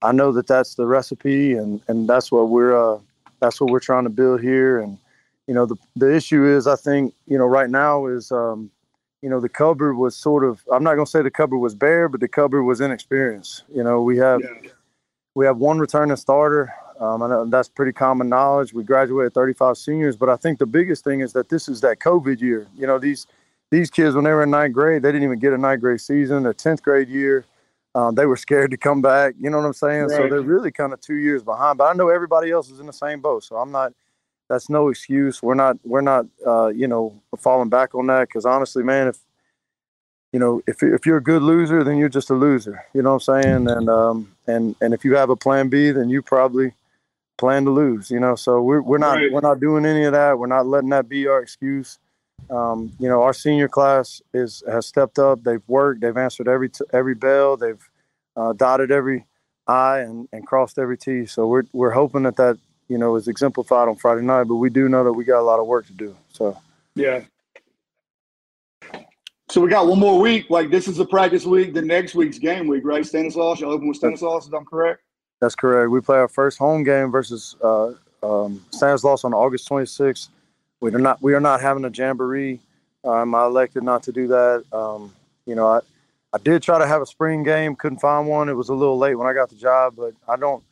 I 0.00 0.12
know 0.12 0.32
that 0.32 0.46
that's 0.46 0.74
the 0.74 0.86
recipe, 0.86 1.52
and 1.52 1.82
and 1.88 2.08
that's 2.08 2.32
what 2.32 2.48
we're 2.48 2.76
uh, 2.76 2.98
that's 3.40 3.60
what 3.60 3.70
we're 3.70 3.80
trying 3.80 4.04
to 4.04 4.10
build 4.10 4.40
here. 4.40 4.80
And 4.80 4.96
you 5.46 5.54
know, 5.54 5.66
the 5.66 5.76
the 5.96 6.14
issue 6.14 6.46
is, 6.46 6.66
I 6.66 6.76
think, 6.76 7.14
you 7.26 7.38
know, 7.38 7.46
right 7.46 7.70
now 7.70 8.06
is, 8.06 8.30
um, 8.32 8.70
you 9.22 9.30
know, 9.30 9.40
the 9.40 9.48
cupboard 9.48 9.94
was 9.94 10.16
sort 10.16 10.44
of. 10.44 10.62
I'm 10.72 10.84
not 10.84 10.94
going 10.94 11.06
to 11.06 11.10
say 11.10 11.22
the 11.22 11.30
cupboard 11.30 11.58
was 11.58 11.74
bare, 11.74 12.08
but 12.08 12.20
the 12.20 12.28
cupboard 12.28 12.64
was 12.64 12.80
inexperienced. 12.80 13.64
You 13.72 13.82
know, 13.82 14.02
we 14.02 14.18
have. 14.18 14.40
Yeah. 14.40 14.70
We 15.34 15.46
have 15.46 15.56
one 15.56 15.78
returning 15.78 16.14
starter. 16.16 16.74
Um, 17.00 17.22
I 17.22 17.28
know 17.28 17.44
that's 17.46 17.68
pretty 17.68 17.92
common 17.92 18.28
knowledge. 18.28 18.72
We 18.72 18.84
graduated 18.84 19.34
35 19.34 19.76
seniors, 19.76 20.16
but 20.16 20.28
I 20.28 20.36
think 20.36 20.58
the 20.58 20.66
biggest 20.66 21.04
thing 21.04 21.20
is 21.20 21.32
that 21.32 21.48
this 21.48 21.68
is 21.68 21.80
that 21.80 21.98
COVID 21.98 22.40
year. 22.40 22.68
You 22.76 22.86
know, 22.86 22.98
these 22.98 23.26
these 23.70 23.90
kids 23.90 24.14
when 24.14 24.24
they 24.24 24.30
were 24.30 24.42
in 24.42 24.50
ninth 24.50 24.74
grade, 24.74 25.02
they 25.02 25.10
didn't 25.10 25.24
even 25.24 25.38
get 25.38 25.52
a 25.52 25.58
ninth 25.58 25.80
grade 25.80 26.00
season. 26.00 26.42
Their 26.42 26.52
10th 26.52 26.82
grade 26.82 27.08
year, 27.08 27.44
um, 27.94 28.14
they 28.14 28.26
were 28.26 28.36
scared 28.36 28.70
to 28.70 28.76
come 28.76 29.00
back. 29.00 29.34
You 29.40 29.50
know 29.50 29.56
what 29.56 29.66
I'm 29.66 29.72
saying? 29.72 30.02
Right. 30.02 30.16
So 30.16 30.28
they're 30.28 30.42
really 30.42 30.70
kind 30.70 30.92
of 30.92 31.00
two 31.00 31.16
years 31.16 31.42
behind. 31.42 31.78
But 31.78 31.84
I 31.84 31.94
know 31.94 32.08
everybody 32.08 32.50
else 32.50 32.70
is 32.70 32.80
in 32.80 32.86
the 32.86 32.92
same 32.92 33.20
boat, 33.20 33.44
so 33.44 33.56
I'm 33.56 33.72
not. 33.72 33.92
That's 34.52 34.68
no 34.68 34.90
excuse. 34.90 35.42
We're 35.42 35.54
not. 35.54 35.78
We're 35.82 36.02
not. 36.02 36.26
Uh, 36.46 36.66
you 36.66 36.86
know, 36.86 37.18
falling 37.38 37.70
back 37.70 37.94
on 37.94 38.06
that 38.08 38.28
because 38.28 38.44
honestly, 38.44 38.82
man, 38.82 39.08
if 39.08 39.16
you 40.30 40.38
know, 40.38 40.60
if 40.66 40.82
if 40.82 41.06
you're 41.06 41.16
a 41.16 41.22
good 41.22 41.40
loser, 41.40 41.82
then 41.82 41.96
you're 41.96 42.10
just 42.10 42.28
a 42.28 42.34
loser. 42.34 42.84
You 42.92 43.00
know 43.00 43.14
what 43.14 43.26
I'm 43.28 43.42
saying? 43.42 43.70
And 43.70 43.88
um, 43.88 44.30
and 44.46 44.76
and 44.82 44.92
if 44.92 45.06
you 45.06 45.16
have 45.16 45.30
a 45.30 45.36
plan 45.36 45.70
B, 45.70 45.90
then 45.90 46.10
you 46.10 46.20
probably 46.20 46.74
plan 47.38 47.64
to 47.64 47.70
lose. 47.70 48.10
You 48.10 48.20
know, 48.20 48.34
so 48.34 48.60
we're 48.60 48.82
we're 48.82 48.98
not 48.98 49.14
right. 49.14 49.32
we're 49.32 49.40
not 49.40 49.58
doing 49.58 49.86
any 49.86 50.04
of 50.04 50.12
that. 50.12 50.38
We're 50.38 50.48
not 50.48 50.66
letting 50.66 50.90
that 50.90 51.08
be 51.08 51.26
our 51.26 51.40
excuse. 51.40 51.98
Um, 52.50 52.92
you 52.98 53.08
know, 53.08 53.22
our 53.22 53.32
senior 53.32 53.68
class 53.68 54.20
is 54.34 54.62
has 54.68 54.84
stepped 54.84 55.18
up. 55.18 55.44
They've 55.44 55.66
worked. 55.66 56.02
They've 56.02 56.14
answered 56.14 56.46
every 56.46 56.68
t- 56.68 56.84
every 56.92 57.14
bell. 57.14 57.56
They've 57.56 57.90
uh, 58.36 58.52
dotted 58.52 58.90
every 58.90 59.24
I 59.66 60.00
and, 60.00 60.28
and 60.30 60.46
crossed 60.46 60.78
every 60.78 60.98
T. 60.98 61.24
So 61.24 61.46
we're 61.46 61.64
we're 61.72 61.92
hoping 61.92 62.24
that 62.24 62.36
that 62.36 62.58
you 62.92 62.98
know 62.98 63.16
is 63.16 63.26
exemplified 63.26 63.88
on 63.88 63.96
Friday 63.96 64.22
night. 64.22 64.44
But 64.44 64.56
we 64.56 64.68
do 64.68 64.88
know 64.88 65.02
that 65.04 65.12
we 65.12 65.24
got 65.24 65.40
a 65.40 65.42
lot 65.42 65.58
of 65.58 65.66
work 65.66 65.86
to 65.86 65.92
do. 65.94 66.14
So 66.32 66.56
yeah. 66.94 67.22
So 69.48 69.60
we 69.60 69.70
got 69.70 69.86
one 69.86 69.98
more 69.98 70.20
week. 70.20 70.50
Like 70.50 70.70
this 70.70 70.88
is 70.88 70.98
a 70.98 71.06
practice 71.06 71.46
week. 71.46 71.72
The 71.72 71.82
next 71.82 72.14
week's 72.14 72.38
game 72.38 72.68
week, 72.68 72.82
right? 72.84 73.04
Stanislaus. 73.04 73.60
You 73.60 73.70
open 73.70 73.88
with 73.88 73.96
Stanislaus. 73.96 74.46
Is 74.46 74.52
I'm 74.52 74.66
correct? 74.66 75.00
That's 75.40 75.54
correct. 75.54 75.90
We 75.90 76.00
play 76.00 76.18
our 76.18 76.28
first 76.28 76.58
home 76.58 76.84
game 76.84 77.10
versus 77.10 77.56
uh, 77.62 77.92
um, 78.22 78.64
Stanislaus 78.70 79.24
on 79.24 79.34
August 79.34 79.68
26th. 79.68 80.28
We 80.80 80.94
are 80.94 80.98
not 80.98 81.22
we 81.22 81.34
are 81.34 81.40
not 81.40 81.60
having 81.60 81.84
a 81.84 81.90
jamboree. 81.90 82.60
Um, 83.04 83.34
I 83.34 83.46
elected 83.46 83.82
not 83.82 84.02
to 84.04 84.12
do 84.12 84.28
that. 84.28 84.64
Um, 84.72 85.14
you 85.46 85.54
know, 85.54 85.66
I 85.66 85.80
I 86.34 86.38
did 86.38 86.62
try 86.62 86.78
to 86.78 86.86
have 86.86 87.02
a 87.02 87.06
spring 87.06 87.42
game, 87.42 87.76
couldn't 87.76 87.98
find 87.98 88.26
one. 88.26 88.48
It 88.48 88.54
was 88.54 88.68
a 88.68 88.74
little 88.74 88.98
late 88.98 89.16
when 89.16 89.26
I 89.26 89.34
got 89.34 89.50
the 89.50 89.56
job, 89.56 89.94
but 89.96 90.14
I 90.28 90.36
don't. 90.36 90.62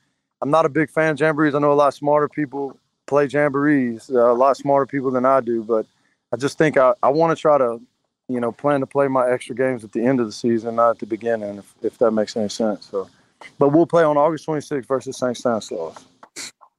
I'm 0.42 0.50
not 0.50 0.66
a 0.66 0.68
big 0.70 0.90
fan 0.90 1.12
of 1.12 1.18
jamborees. 1.18 1.54
I 1.54 1.58
know 1.58 1.72
a 1.72 1.74
lot 1.74 1.94
smarter 1.94 2.28
people 2.28 2.78
play 3.06 3.26
jamborees, 3.26 4.10
uh, 4.10 4.32
a 4.32 4.34
lot 4.34 4.56
smarter 4.56 4.86
people 4.86 5.10
than 5.10 5.24
I 5.24 5.40
do, 5.40 5.62
but 5.62 5.86
I 6.32 6.36
just 6.36 6.58
think 6.58 6.76
I, 6.76 6.94
I 7.02 7.08
want 7.08 7.36
to 7.36 7.40
try 7.40 7.58
to, 7.58 7.80
you 8.28 8.40
know, 8.40 8.52
plan 8.52 8.80
to 8.80 8.86
play 8.86 9.08
my 9.08 9.28
extra 9.30 9.54
games 9.54 9.84
at 9.84 9.92
the 9.92 10.04
end 10.04 10.20
of 10.20 10.26
the 10.26 10.32
season, 10.32 10.76
not 10.76 10.90
at 10.90 10.98
the 11.00 11.06
beginning, 11.06 11.58
if, 11.58 11.74
if 11.82 11.98
that 11.98 12.12
makes 12.12 12.36
any 12.36 12.48
sense. 12.48 12.88
So 12.90 13.10
but 13.58 13.68
we'll 13.70 13.86
play 13.86 14.04
on 14.04 14.16
August 14.16 14.46
26th 14.46 14.86
versus 14.86 15.16
St. 15.16 15.36
Stanislaus. 15.36 16.04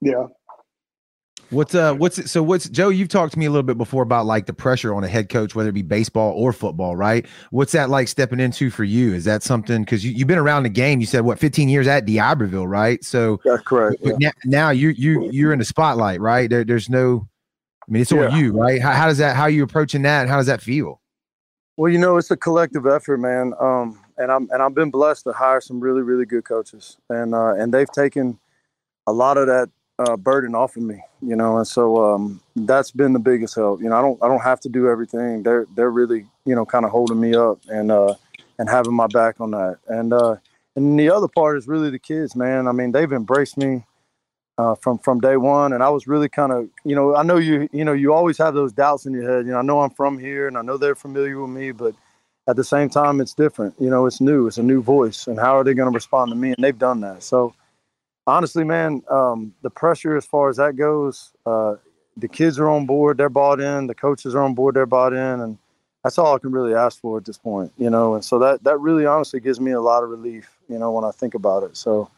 Yeah. 0.01 0.27
What's 1.51 1.75
uh 1.75 1.93
what's 1.93 2.17
it 2.17 2.29
so 2.29 2.41
what's 2.41 2.69
Joe, 2.69 2.87
you've 2.87 3.09
talked 3.09 3.33
to 3.33 3.39
me 3.39 3.45
a 3.45 3.49
little 3.49 3.63
bit 3.63 3.77
before 3.77 4.03
about 4.03 4.25
like 4.25 4.45
the 4.45 4.53
pressure 4.53 4.93
on 4.93 5.03
a 5.03 5.07
head 5.07 5.27
coach, 5.27 5.53
whether 5.53 5.69
it 5.69 5.73
be 5.73 5.81
baseball 5.81 6.31
or 6.31 6.53
football, 6.53 6.95
right? 6.95 7.25
What's 7.49 7.73
that 7.73 7.89
like 7.89 8.07
stepping 8.07 8.39
into 8.39 8.69
for 8.69 8.85
you? 8.85 9.13
Is 9.13 9.25
that 9.25 9.43
something 9.43 9.83
because 9.83 10.05
you, 10.05 10.11
you've 10.11 10.29
been 10.29 10.37
around 10.37 10.63
the 10.63 10.69
game, 10.69 11.01
you 11.01 11.05
said 11.05 11.21
what 11.21 11.39
15 11.39 11.67
years 11.67 11.87
at 11.87 12.05
D'Iberville, 12.05 12.67
right? 12.67 13.03
So 13.03 13.41
that's 13.43 13.63
correct. 13.63 14.01
But 14.01 14.15
yeah. 14.21 14.31
now, 14.45 14.67
now 14.67 14.69
you 14.69 14.89
you 14.89 15.29
you're 15.29 15.51
in 15.51 15.59
the 15.59 15.65
spotlight, 15.65 16.21
right? 16.21 16.49
There, 16.49 16.63
there's 16.63 16.89
no 16.89 17.27
I 17.85 17.91
mean 17.91 18.01
it's 18.01 18.13
yeah. 18.13 18.27
on 18.27 18.39
you, 18.39 18.53
right? 18.57 18.81
How, 18.81 18.93
how 18.93 19.07
does 19.07 19.17
that 19.17 19.35
how 19.35 19.43
are 19.43 19.49
you 19.49 19.63
approaching 19.63 20.03
that? 20.03 20.29
How 20.29 20.37
does 20.37 20.47
that 20.47 20.61
feel? 20.61 21.01
Well, 21.75 21.91
you 21.91 21.97
know, 21.97 22.15
it's 22.15 22.31
a 22.31 22.37
collective 22.37 22.87
effort, 22.87 23.17
man. 23.17 23.53
Um, 23.59 23.99
and 24.17 24.31
I'm 24.31 24.47
and 24.51 24.61
I've 24.61 24.75
been 24.75 24.91
blessed 24.91 25.25
to 25.25 25.33
hire 25.33 25.59
some 25.59 25.81
really 25.81 26.01
really 26.01 26.25
good 26.25 26.45
coaches, 26.45 26.97
and 27.09 27.35
uh, 27.35 27.55
and 27.55 27.73
they've 27.73 27.91
taken 27.91 28.39
a 29.05 29.11
lot 29.11 29.37
of 29.37 29.47
that 29.47 29.69
uh, 29.99 30.17
burden 30.17 30.55
off 30.55 30.75
of 30.75 30.83
me, 30.83 31.01
you 31.21 31.35
know, 31.35 31.57
and 31.57 31.67
so 31.67 32.03
um, 32.03 32.41
that's 32.55 32.91
been 32.91 33.13
the 33.13 33.19
biggest 33.19 33.55
help. 33.55 33.81
You 33.81 33.89
know, 33.89 33.95
I 33.95 34.01
don't 34.01 34.23
I 34.23 34.27
don't 34.27 34.41
have 34.41 34.59
to 34.61 34.69
do 34.69 34.87
everything. 34.89 35.43
They're 35.43 35.67
they're 35.75 35.91
really 35.91 36.25
you 36.45 36.55
know 36.55 36.65
kind 36.65 36.85
of 36.85 36.91
holding 36.91 37.19
me 37.19 37.35
up 37.35 37.59
and 37.67 37.91
uh, 37.91 38.15
and 38.57 38.69
having 38.69 38.93
my 38.93 39.07
back 39.07 39.39
on 39.39 39.51
that. 39.51 39.77
And 39.87 40.13
uh, 40.13 40.37
and 40.75 40.99
the 40.99 41.09
other 41.09 41.27
part 41.27 41.57
is 41.57 41.67
really 41.67 41.89
the 41.89 41.99
kids, 41.99 42.35
man. 42.35 42.67
I 42.67 42.71
mean, 42.71 42.91
they've 42.91 43.11
embraced 43.11 43.57
me 43.57 43.83
uh, 44.57 44.75
from 44.75 44.97
from 44.99 45.19
day 45.19 45.37
one, 45.37 45.73
and 45.73 45.83
I 45.83 45.89
was 45.89 46.07
really 46.07 46.29
kind 46.29 46.51
of 46.51 46.69
you 46.83 46.95
know 46.95 47.15
I 47.15 47.23
know 47.23 47.37
you 47.37 47.67
you 47.71 47.85
know 47.85 47.93
you 47.93 48.13
always 48.13 48.37
have 48.37 48.53
those 48.53 48.73
doubts 48.73 49.05
in 49.05 49.13
your 49.13 49.29
head. 49.29 49.45
You 49.45 49.51
know, 49.51 49.59
I 49.59 49.63
know 49.63 49.81
I'm 49.81 49.91
from 49.91 50.17
here, 50.17 50.47
and 50.47 50.57
I 50.57 50.61
know 50.61 50.77
they're 50.77 50.95
familiar 50.95 51.39
with 51.41 51.51
me, 51.51 51.71
but 51.71 51.95
at 52.47 52.55
the 52.55 52.63
same 52.63 52.89
time, 52.89 53.21
it's 53.21 53.33
different. 53.33 53.75
You 53.79 53.89
know, 53.89 54.05
it's 54.05 54.21
new. 54.21 54.47
It's 54.47 54.57
a 54.57 54.63
new 54.63 54.81
voice, 54.81 55.27
and 55.27 55.39
how 55.39 55.57
are 55.57 55.63
they 55.63 55.73
going 55.73 55.91
to 55.91 55.95
respond 55.95 56.31
to 56.31 56.35
me? 56.35 56.49
And 56.49 56.63
they've 56.63 56.77
done 56.77 57.01
that. 57.01 57.23
So, 57.23 57.53
honestly, 58.27 58.63
man, 58.63 59.03
um, 59.09 59.53
the 59.61 59.69
pressure 59.69 60.15
as 60.15 60.25
far 60.25 60.49
as 60.49 60.57
that 60.57 60.75
goes, 60.75 61.31
uh, 61.45 61.75
the 62.17 62.27
kids 62.27 62.59
are 62.59 62.69
on 62.69 62.85
board. 62.85 63.17
They're 63.17 63.29
bought 63.29 63.59
in. 63.59 63.87
The 63.87 63.95
coaches 63.95 64.35
are 64.35 64.41
on 64.41 64.53
board. 64.53 64.75
They're 64.75 64.85
bought 64.85 65.13
in, 65.13 65.41
and 65.41 65.57
that's 66.03 66.17
all 66.17 66.35
I 66.35 66.39
can 66.39 66.51
really 66.51 66.73
ask 66.73 66.99
for 66.99 67.17
at 67.17 67.25
this 67.25 67.37
point. 67.37 67.71
You 67.77 67.89
know, 67.89 68.15
and 68.15 68.23
so 68.23 68.39
that 68.39 68.63
that 68.63 68.79
really 68.79 69.05
honestly 69.05 69.39
gives 69.39 69.59
me 69.59 69.71
a 69.71 69.81
lot 69.81 70.03
of 70.03 70.09
relief. 70.09 70.57
You 70.67 70.79
know, 70.79 70.91
when 70.91 71.03
I 71.03 71.11
think 71.11 71.33
about 71.33 71.63
it. 71.63 71.77
So, 71.77 72.09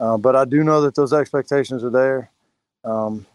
uh, 0.00 0.16
but 0.16 0.36
I 0.36 0.44
do 0.44 0.62
know 0.62 0.80
that 0.82 0.94
those 0.94 1.12
expectations 1.12 1.82
are 1.84 1.90
there. 1.90 2.30
Um, 2.84 3.26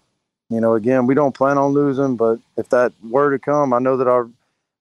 you 0.50 0.62
know, 0.62 0.76
again, 0.76 1.08
we 1.08 1.16
don't 1.16 1.36
plan 1.36 1.58
on 1.58 1.74
losing, 1.74 2.16
but 2.16 2.40
if 2.58 2.70
that 2.70 2.94
were 3.04 3.32
to 3.32 3.40
come, 3.40 3.74
I 3.74 3.80
know 3.80 3.98
that 3.98 4.08
our 4.08 4.30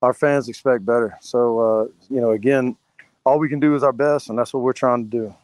our 0.02 0.12
fans 0.12 0.48
expect 0.48 0.84
better. 0.84 1.16
So, 1.20 1.58
uh, 1.58 1.84
you 2.10 2.20
know, 2.20 2.32
again, 2.32 2.76
all 3.24 3.38
we 3.38 3.48
can 3.48 3.60
do 3.60 3.74
is 3.74 3.82
our 3.82 3.92
best, 3.92 4.28
and 4.28 4.38
that's 4.38 4.52
what 4.52 4.62
we're 4.62 4.72
trying 4.72 5.04
to 5.04 5.10
do. 5.10 5.34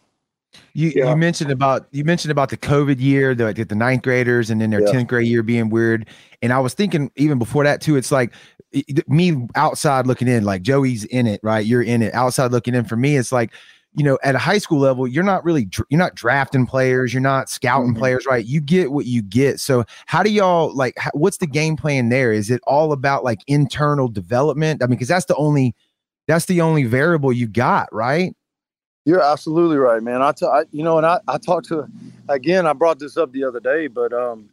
You 0.74 0.92
yeah. 0.94 1.10
you 1.10 1.16
mentioned 1.16 1.50
about 1.50 1.86
you 1.92 2.04
mentioned 2.04 2.32
about 2.32 2.50
the 2.50 2.56
COVID 2.56 3.00
year, 3.00 3.34
the 3.34 3.52
the 3.52 3.74
ninth 3.74 4.02
graders, 4.02 4.50
and 4.50 4.60
then 4.60 4.70
their 4.70 4.80
tenth 4.80 4.94
yeah. 4.94 5.02
grade 5.04 5.28
year 5.28 5.42
being 5.42 5.70
weird. 5.70 6.08
And 6.42 6.52
I 6.52 6.60
was 6.60 6.74
thinking 6.74 7.10
even 7.16 7.38
before 7.38 7.64
that 7.64 7.80
too. 7.80 7.96
It's 7.96 8.12
like 8.12 8.32
me 9.06 9.46
outside 9.54 10.06
looking 10.06 10.28
in, 10.28 10.44
like 10.44 10.62
Joey's 10.62 11.04
in 11.04 11.26
it, 11.26 11.40
right? 11.42 11.64
You're 11.64 11.82
in 11.82 12.02
it. 12.02 12.14
Outside 12.14 12.52
looking 12.52 12.74
in 12.74 12.84
for 12.84 12.96
me, 12.96 13.16
it's 13.16 13.32
like 13.32 13.52
you 13.94 14.04
know, 14.04 14.18
at 14.22 14.34
a 14.34 14.38
high 14.38 14.58
school 14.58 14.78
level, 14.78 15.08
you're 15.08 15.24
not 15.24 15.44
really 15.44 15.68
you're 15.88 15.98
not 15.98 16.14
drafting 16.14 16.66
players, 16.66 17.12
you're 17.12 17.20
not 17.20 17.48
scouting 17.48 17.90
mm-hmm. 17.90 17.98
players, 17.98 18.26
right? 18.26 18.44
You 18.44 18.60
get 18.60 18.92
what 18.92 19.06
you 19.06 19.22
get. 19.22 19.60
So, 19.60 19.84
how 20.06 20.22
do 20.22 20.30
y'all 20.30 20.74
like? 20.74 20.94
How, 20.98 21.10
what's 21.14 21.38
the 21.38 21.46
game 21.46 21.76
plan 21.76 22.08
there? 22.08 22.32
Is 22.32 22.50
it 22.50 22.60
all 22.66 22.92
about 22.92 23.24
like 23.24 23.40
internal 23.46 24.08
development? 24.08 24.82
I 24.82 24.86
mean, 24.86 24.90
because 24.90 25.08
that's 25.08 25.24
the 25.24 25.34
only 25.36 25.74
that's 26.28 26.44
the 26.44 26.60
only 26.60 26.84
variable 26.84 27.32
you 27.32 27.48
got, 27.48 27.92
right? 27.92 28.36
You're 29.08 29.22
absolutely 29.22 29.78
right, 29.78 30.02
man. 30.02 30.20
I, 30.20 30.32
t- 30.32 30.44
I 30.44 30.64
you 30.70 30.82
know, 30.82 30.98
and 30.98 31.06
I 31.06 31.18
I 31.26 31.38
talked 31.38 31.68
to 31.68 31.86
again. 32.28 32.66
I 32.66 32.74
brought 32.74 32.98
this 32.98 33.16
up 33.16 33.32
the 33.32 33.42
other 33.44 33.60
day, 33.60 33.86
but 33.86 34.12
um, 34.12 34.50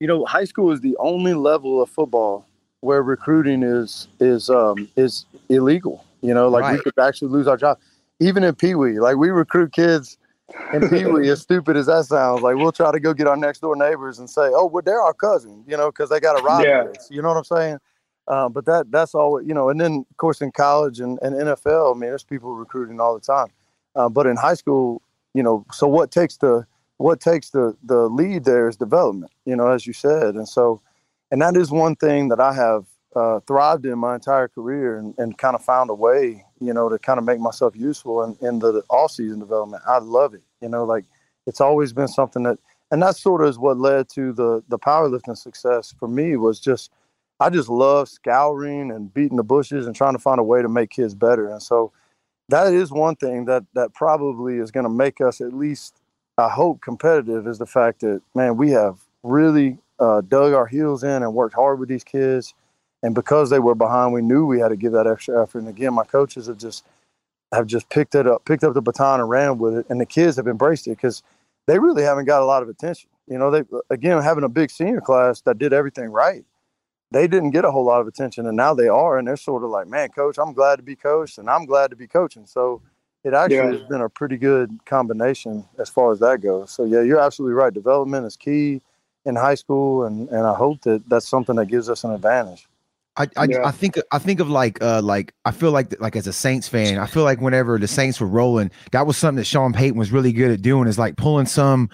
you 0.00 0.06
know, 0.06 0.24
high 0.24 0.44
school 0.44 0.72
is 0.72 0.80
the 0.80 0.96
only 0.98 1.34
level 1.34 1.82
of 1.82 1.90
football 1.90 2.46
where 2.80 3.02
recruiting 3.02 3.62
is 3.62 4.08
is 4.18 4.48
um 4.48 4.88
is 4.96 5.26
illegal. 5.50 6.06
You 6.22 6.32
know, 6.32 6.48
like 6.48 6.62
right. 6.62 6.72
we 6.76 6.80
could 6.80 6.98
actually 6.98 7.28
lose 7.28 7.46
our 7.46 7.56
job 7.58 7.78
even 8.20 8.42
in 8.42 8.54
Pee 8.54 8.74
Wee, 8.74 8.98
like 8.98 9.16
we 9.16 9.30
recruit 9.30 9.72
kids 9.72 10.18
in 10.72 10.88
Pee 10.88 11.04
Wee, 11.04 11.28
as 11.28 11.40
stupid 11.40 11.76
as 11.76 11.86
that 11.86 12.06
sounds, 12.06 12.42
like 12.42 12.56
we'll 12.56 12.72
try 12.72 12.90
to 12.90 13.00
go 13.00 13.12
get 13.12 13.26
our 13.26 13.36
next 13.36 13.60
door 13.60 13.76
neighbors 13.76 14.18
and 14.18 14.28
say, 14.28 14.50
oh, 14.52 14.66
well, 14.66 14.82
they're 14.84 15.02
our 15.02 15.14
cousin, 15.14 15.64
you 15.66 15.76
know, 15.76 15.90
because 15.90 16.08
they 16.10 16.18
got 16.20 16.40
a 16.40 16.42
ride 16.42 16.64
yeah. 16.64 16.84
You 17.10 17.22
know 17.22 17.28
what 17.28 17.36
I'm 17.36 17.44
saying? 17.44 17.78
Uh, 18.26 18.48
but 18.48 18.64
that 18.66 18.90
that's 18.90 19.14
all, 19.14 19.40
you 19.40 19.54
know, 19.54 19.68
and 19.70 19.80
then 19.80 20.04
of 20.10 20.16
course 20.16 20.40
in 20.40 20.50
college 20.50 21.00
and, 21.00 21.18
and 21.22 21.34
NFL, 21.34 21.94
I 21.94 21.98
mean, 21.98 22.10
there's 22.10 22.24
people 22.24 22.54
recruiting 22.54 23.00
all 23.00 23.14
the 23.14 23.20
time. 23.20 23.48
Uh, 23.98 24.08
but 24.08 24.26
in 24.26 24.36
high 24.36 24.54
school, 24.54 25.02
you 25.34 25.42
know, 25.42 25.66
so 25.72 25.86
what 25.86 26.10
takes 26.10 26.38
the 26.38 26.64
what 26.96 27.20
takes 27.20 27.50
the 27.50 27.76
the 27.82 28.08
lead 28.08 28.44
there 28.44 28.68
is 28.68 28.76
development, 28.76 29.32
you 29.44 29.56
know, 29.56 29.68
as 29.68 29.86
you 29.86 29.92
said. 29.92 30.36
And 30.36 30.48
so 30.48 30.80
and 31.30 31.42
that 31.42 31.56
is 31.56 31.70
one 31.70 31.96
thing 31.96 32.28
that 32.28 32.40
I 32.40 32.54
have 32.54 32.86
uh, 33.14 33.40
thrived 33.40 33.84
in 33.84 33.98
my 33.98 34.14
entire 34.14 34.48
career 34.48 34.98
and, 34.98 35.14
and 35.18 35.36
kind 35.36 35.54
of 35.54 35.64
found 35.64 35.90
a 35.90 35.94
way, 35.94 36.44
you 36.60 36.72
know, 36.72 36.88
to 36.88 36.98
kind 36.98 37.18
of 37.18 37.24
make 37.24 37.40
myself 37.40 37.74
useful 37.76 38.22
in, 38.22 38.36
in 38.46 38.60
the 38.60 38.82
off 38.88 39.10
season 39.12 39.40
development. 39.40 39.82
I 39.86 39.98
love 39.98 40.34
it. 40.34 40.42
You 40.60 40.68
know, 40.68 40.84
like 40.84 41.04
it's 41.46 41.60
always 41.60 41.92
been 41.92 42.08
something 42.08 42.44
that, 42.44 42.58
and 42.90 43.02
that 43.02 43.16
sort 43.16 43.42
of 43.42 43.48
is 43.48 43.58
what 43.58 43.78
led 43.78 44.08
to 44.10 44.32
the, 44.32 44.62
the 44.68 44.78
powerlifting 44.78 45.36
success 45.36 45.94
for 45.98 46.08
me 46.08 46.36
was 46.36 46.60
just, 46.60 46.90
I 47.40 47.50
just 47.50 47.68
love 47.68 48.08
scouring 48.08 48.90
and 48.90 49.12
beating 49.12 49.36
the 49.36 49.44
bushes 49.44 49.86
and 49.86 49.94
trying 49.94 50.14
to 50.14 50.18
find 50.18 50.40
a 50.40 50.44
way 50.44 50.62
to 50.62 50.68
make 50.68 50.90
kids 50.90 51.14
better. 51.14 51.48
And 51.50 51.62
so 51.62 51.92
that 52.48 52.72
is 52.72 52.90
one 52.90 53.16
thing 53.16 53.44
that, 53.46 53.64
that 53.74 53.94
probably 53.94 54.58
is 54.58 54.70
going 54.70 54.84
to 54.84 54.90
make 54.90 55.20
us 55.20 55.40
at 55.40 55.52
least 55.52 56.00
I 56.38 56.48
hope 56.48 56.80
competitive 56.80 57.48
is 57.48 57.58
the 57.58 57.66
fact 57.66 58.00
that 58.00 58.22
man, 58.34 58.56
we 58.56 58.70
have 58.70 58.98
really 59.22 59.78
uh, 59.98 60.20
dug 60.20 60.52
our 60.52 60.66
heels 60.66 61.02
in 61.02 61.22
and 61.22 61.34
worked 61.34 61.54
hard 61.54 61.80
with 61.80 61.88
these 61.88 62.04
kids. 62.04 62.54
And 63.02 63.14
because 63.14 63.50
they 63.50 63.58
were 63.58 63.74
behind, 63.74 64.12
we 64.12 64.22
knew 64.22 64.46
we 64.46 64.60
had 64.60 64.68
to 64.68 64.76
give 64.76 64.92
that 64.92 65.06
extra 65.06 65.42
effort. 65.42 65.60
And 65.60 65.68
again, 65.68 65.94
my 65.94 66.04
coaches 66.04 66.46
have 66.46 66.58
just 66.58 66.84
have 67.52 67.66
just 67.66 67.88
picked 67.88 68.14
it 68.14 68.26
up, 68.26 68.44
picked 68.44 68.62
up 68.62 68.74
the 68.74 68.82
baton 68.82 69.20
and 69.20 69.28
ran 69.28 69.58
with 69.58 69.74
it, 69.74 69.86
and 69.88 70.00
the 70.00 70.06
kids 70.06 70.36
have 70.36 70.46
embraced 70.46 70.86
it 70.86 70.90
because 70.90 71.22
they 71.66 71.78
really 71.78 72.02
haven't 72.02 72.26
got 72.26 72.42
a 72.42 72.44
lot 72.44 72.62
of 72.62 72.68
attention. 72.68 73.08
You 73.26 73.38
know, 73.38 73.50
they 73.50 73.64
again 73.90 74.22
having 74.22 74.44
a 74.44 74.48
big 74.48 74.70
senior 74.70 75.00
class 75.00 75.40
that 75.42 75.58
did 75.58 75.72
everything 75.72 76.10
right. 76.10 76.44
They 77.10 77.26
didn't 77.26 77.50
get 77.50 77.64
a 77.64 77.70
whole 77.70 77.84
lot 77.84 78.00
of 78.00 78.06
attention, 78.06 78.46
and 78.46 78.56
now 78.56 78.74
they 78.74 78.88
are, 78.88 79.18
and 79.18 79.26
they're 79.26 79.36
sort 79.36 79.64
of 79.64 79.70
like, 79.70 79.88
man, 79.88 80.10
coach, 80.10 80.38
I'm 80.38 80.52
glad 80.52 80.76
to 80.76 80.82
be 80.82 80.94
coached, 80.94 81.38
and 81.38 81.48
I'm 81.48 81.64
glad 81.64 81.90
to 81.90 81.96
be 81.96 82.06
coaching. 82.06 82.44
So 82.44 82.82
it 83.24 83.32
actually 83.32 83.56
yeah. 83.56 83.78
has 83.78 83.88
been 83.88 84.02
a 84.02 84.08
pretty 84.08 84.36
good 84.36 84.78
combination 84.84 85.64
as 85.78 85.88
far 85.88 86.12
as 86.12 86.18
that 86.20 86.40
goes. 86.40 86.70
So 86.70 86.84
yeah, 86.84 87.00
you're 87.00 87.20
absolutely 87.20 87.54
right. 87.54 87.72
Development 87.72 88.26
is 88.26 88.36
key 88.36 88.82
in 89.24 89.36
high 89.36 89.54
school, 89.54 90.04
and 90.04 90.28
and 90.28 90.46
I 90.46 90.54
hope 90.54 90.82
that 90.82 91.08
that's 91.08 91.28
something 91.28 91.56
that 91.56 91.66
gives 91.66 91.88
us 91.88 92.04
an 92.04 92.12
advantage. 92.12 92.67
I 93.18 93.26
I, 93.36 93.44
yeah. 93.44 93.66
I, 93.66 93.72
think 93.72 93.98
I 94.12 94.18
think 94.18 94.38
of 94.40 94.48
like 94.48 94.80
uh 94.80 95.02
like 95.02 95.34
I 95.44 95.50
feel 95.50 95.72
like 95.72 96.00
like 96.00 96.14
as 96.14 96.26
a 96.26 96.32
Saints 96.32 96.68
fan, 96.68 96.98
I 96.98 97.06
feel 97.06 97.24
like 97.24 97.40
whenever 97.40 97.78
the 97.78 97.88
Saints 97.88 98.20
were 98.20 98.28
rolling, 98.28 98.70
that 98.92 99.06
was 99.06 99.16
something 99.16 99.36
that 99.36 99.44
Sean 99.44 99.72
Payton 99.72 99.98
was 99.98 100.12
really 100.12 100.32
good 100.32 100.50
at 100.50 100.62
doing 100.62 100.88
is 100.88 100.98
like 100.98 101.16
pulling 101.16 101.46
some 101.46 101.90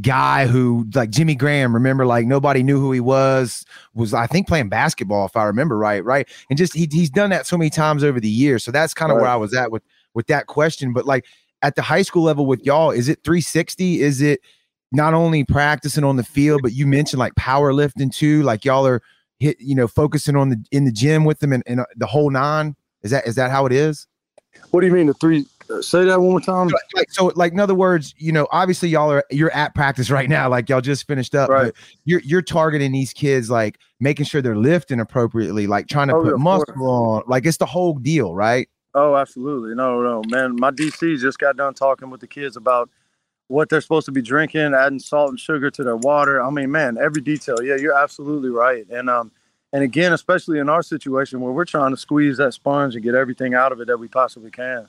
guy 0.00 0.46
who 0.46 0.86
like 0.94 1.10
Jimmy 1.10 1.34
Graham, 1.34 1.74
remember 1.74 2.04
like 2.06 2.26
nobody 2.26 2.62
knew 2.62 2.78
who 2.78 2.92
he 2.92 3.00
was, 3.00 3.64
was 3.94 4.12
I 4.12 4.26
think 4.26 4.46
playing 4.46 4.68
basketball 4.68 5.26
if 5.26 5.36
I 5.36 5.44
remember 5.44 5.78
right, 5.78 6.04
right? 6.04 6.28
And 6.50 6.58
just 6.58 6.74
he, 6.74 6.88
he's 6.90 7.10
done 7.10 7.30
that 7.30 7.46
so 7.46 7.56
many 7.56 7.70
times 7.70 8.04
over 8.04 8.20
the 8.20 8.28
years. 8.28 8.62
So 8.62 8.70
that's 8.70 8.92
kind 8.92 9.10
of 9.10 9.16
right. 9.16 9.22
where 9.22 9.30
I 9.30 9.36
was 9.36 9.54
at 9.54 9.72
with 9.72 9.82
with 10.14 10.26
that 10.26 10.46
question, 10.46 10.92
but 10.92 11.06
like 11.06 11.24
at 11.62 11.74
the 11.76 11.82
high 11.82 12.02
school 12.02 12.22
level 12.22 12.46
with 12.46 12.64
y'all, 12.64 12.90
is 12.90 13.08
it 13.08 13.24
360? 13.24 14.00
Is 14.00 14.20
it 14.20 14.40
not 14.92 15.14
only 15.14 15.44
practicing 15.44 16.04
on 16.04 16.16
the 16.16 16.24
field, 16.24 16.60
but 16.62 16.72
you 16.72 16.86
mentioned 16.86 17.18
like 17.18 17.34
powerlifting 17.34 18.12
too, 18.12 18.42
like 18.42 18.64
y'all 18.64 18.86
are 18.86 19.02
hit, 19.38 19.60
you 19.60 19.74
know, 19.74 19.86
focusing 19.86 20.36
on 20.36 20.50
the 20.50 20.64
in 20.70 20.84
the 20.84 20.92
gym 20.92 21.24
with 21.24 21.40
them 21.40 21.52
and, 21.52 21.62
and 21.66 21.80
uh, 21.80 21.86
the 21.96 22.06
whole 22.06 22.30
nine. 22.30 22.76
Is 23.02 23.10
that 23.10 23.26
is 23.26 23.36
that 23.36 23.50
how 23.50 23.66
it 23.66 23.72
is? 23.72 24.06
What 24.70 24.80
do 24.80 24.86
you 24.86 24.92
mean 24.92 25.06
the 25.06 25.14
three? 25.14 25.46
Uh, 25.70 25.82
say 25.82 26.04
that 26.04 26.20
one 26.20 26.30
more 26.30 26.40
time. 26.40 26.70
Like 26.94 27.10
so, 27.10 27.32
like 27.36 27.52
in 27.52 27.60
other 27.60 27.74
words, 27.74 28.14
you 28.18 28.32
know, 28.32 28.48
obviously 28.50 28.88
y'all 28.88 29.10
are 29.10 29.24
you're 29.30 29.52
at 29.52 29.74
practice 29.74 30.10
right 30.10 30.28
now, 30.28 30.48
like 30.48 30.68
y'all 30.68 30.80
just 30.80 31.06
finished 31.06 31.34
up. 31.34 31.48
Right. 31.48 31.72
you're 32.04 32.20
you're 32.20 32.42
targeting 32.42 32.92
these 32.92 33.12
kids, 33.12 33.50
like 33.50 33.78
making 34.00 34.26
sure 34.26 34.42
they're 34.42 34.56
lifting 34.56 35.00
appropriately, 35.00 35.66
like 35.66 35.86
trying 35.86 36.08
to 36.08 36.16
oh, 36.16 36.22
put 36.22 36.30
yeah, 36.30 36.42
muscle 36.42 36.88
on, 36.88 37.22
like 37.26 37.46
it's 37.46 37.58
the 37.58 37.66
whole 37.66 37.94
deal, 37.94 38.34
right? 38.34 38.68
Oh, 38.94 39.14
absolutely. 39.14 39.74
No, 39.74 40.02
no, 40.02 40.22
man. 40.28 40.56
My 40.56 40.70
DC 40.70 41.18
just 41.18 41.38
got 41.38 41.56
done 41.56 41.74
talking 41.74 42.10
with 42.10 42.20
the 42.20 42.26
kids 42.26 42.56
about 42.56 42.90
what 43.48 43.68
they're 43.68 43.80
supposed 43.80 44.06
to 44.06 44.12
be 44.12 44.22
drinking, 44.22 44.74
adding 44.74 44.98
salt 44.98 45.30
and 45.30 45.40
sugar 45.40 45.70
to 45.70 45.82
their 45.82 45.96
water. 45.96 46.42
I 46.42 46.50
mean, 46.50 46.70
man, 46.70 46.96
every 46.98 47.22
detail. 47.22 47.62
Yeah, 47.62 47.76
you're 47.76 47.98
absolutely 47.98 48.50
right. 48.50 48.86
And 48.88 49.10
um, 49.10 49.32
and 49.72 49.82
again, 49.82 50.12
especially 50.12 50.58
in 50.58 50.68
our 50.68 50.82
situation 50.82 51.40
where 51.40 51.52
we're 51.52 51.64
trying 51.64 51.90
to 51.90 51.96
squeeze 51.96 52.36
that 52.38 52.54
sponge 52.54 52.94
and 52.94 53.02
get 53.02 53.14
everything 53.14 53.54
out 53.54 53.72
of 53.72 53.80
it 53.80 53.86
that 53.88 53.98
we 53.98 54.08
possibly 54.08 54.50
can. 54.50 54.88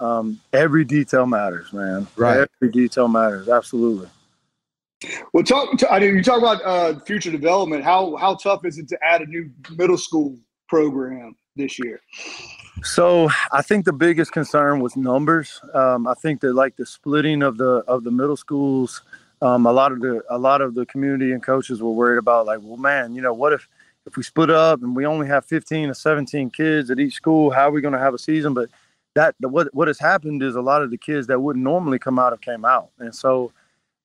Um, 0.00 0.40
every 0.52 0.84
detail 0.84 1.26
matters, 1.26 1.72
man. 1.72 2.06
Right. 2.16 2.48
Every 2.60 2.72
detail 2.72 3.08
matters. 3.08 3.48
Absolutely. 3.48 4.08
Well, 5.32 5.44
talk. 5.44 5.80
I 5.90 6.00
mean, 6.00 6.16
you 6.16 6.22
talk 6.22 6.38
about 6.38 6.62
uh, 6.64 7.00
future 7.00 7.30
development. 7.30 7.84
How 7.84 8.16
how 8.16 8.34
tough 8.34 8.64
is 8.64 8.78
it 8.78 8.88
to 8.88 8.98
add 9.02 9.22
a 9.22 9.26
new 9.26 9.50
middle 9.76 9.98
school 9.98 10.36
program 10.68 11.34
this 11.56 11.78
year? 11.78 12.00
So 12.84 13.28
I 13.52 13.62
think 13.62 13.84
the 13.84 13.92
biggest 13.92 14.32
concern 14.32 14.80
was 14.80 14.96
numbers. 14.96 15.60
Um, 15.72 16.06
I 16.06 16.14
think 16.14 16.40
that 16.40 16.54
like 16.54 16.76
the 16.76 16.86
splitting 16.86 17.42
of 17.42 17.56
the 17.56 17.84
of 17.86 18.02
the 18.04 18.10
middle 18.10 18.36
schools, 18.36 19.02
um, 19.40 19.66
a 19.66 19.72
lot 19.72 19.92
of 19.92 20.00
the 20.00 20.22
a 20.28 20.38
lot 20.38 20.60
of 20.60 20.74
the 20.74 20.84
community 20.86 21.32
and 21.32 21.42
coaches 21.42 21.80
were 21.80 21.92
worried 21.92 22.18
about 22.18 22.46
like, 22.46 22.58
well, 22.62 22.76
man, 22.76 23.14
you 23.14 23.22
know, 23.22 23.32
what 23.32 23.52
if 23.52 23.68
if 24.06 24.16
we 24.16 24.22
split 24.22 24.50
up 24.50 24.82
and 24.82 24.96
we 24.96 25.06
only 25.06 25.28
have 25.28 25.44
15 25.44 25.90
or 25.90 25.94
17 25.94 26.50
kids 26.50 26.90
at 26.90 26.98
each 26.98 27.14
school? 27.14 27.50
How 27.50 27.68
are 27.68 27.70
we 27.70 27.80
going 27.80 27.94
to 27.94 28.00
have 28.00 28.14
a 28.14 28.18
season? 28.18 28.52
But 28.52 28.68
that 29.14 29.34
what 29.40 29.72
what 29.74 29.88
has 29.88 29.98
happened 29.98 30.42
is 30.42 30.56
a 30.56 30.60
lot 30.60 30.82
of 30.82 30.90
the 30.90 30.98
kids 30.98 31.28
that 31.28 31.40
wouldn't 31.40 31.64
normally 31.64 31.98
come 31.98 32.18
out 32.18 32.32
have 32.32 32.40
came 32.40 32.64
out, 32.64 32.90
and 32.98 33.14
so 33.14 33.52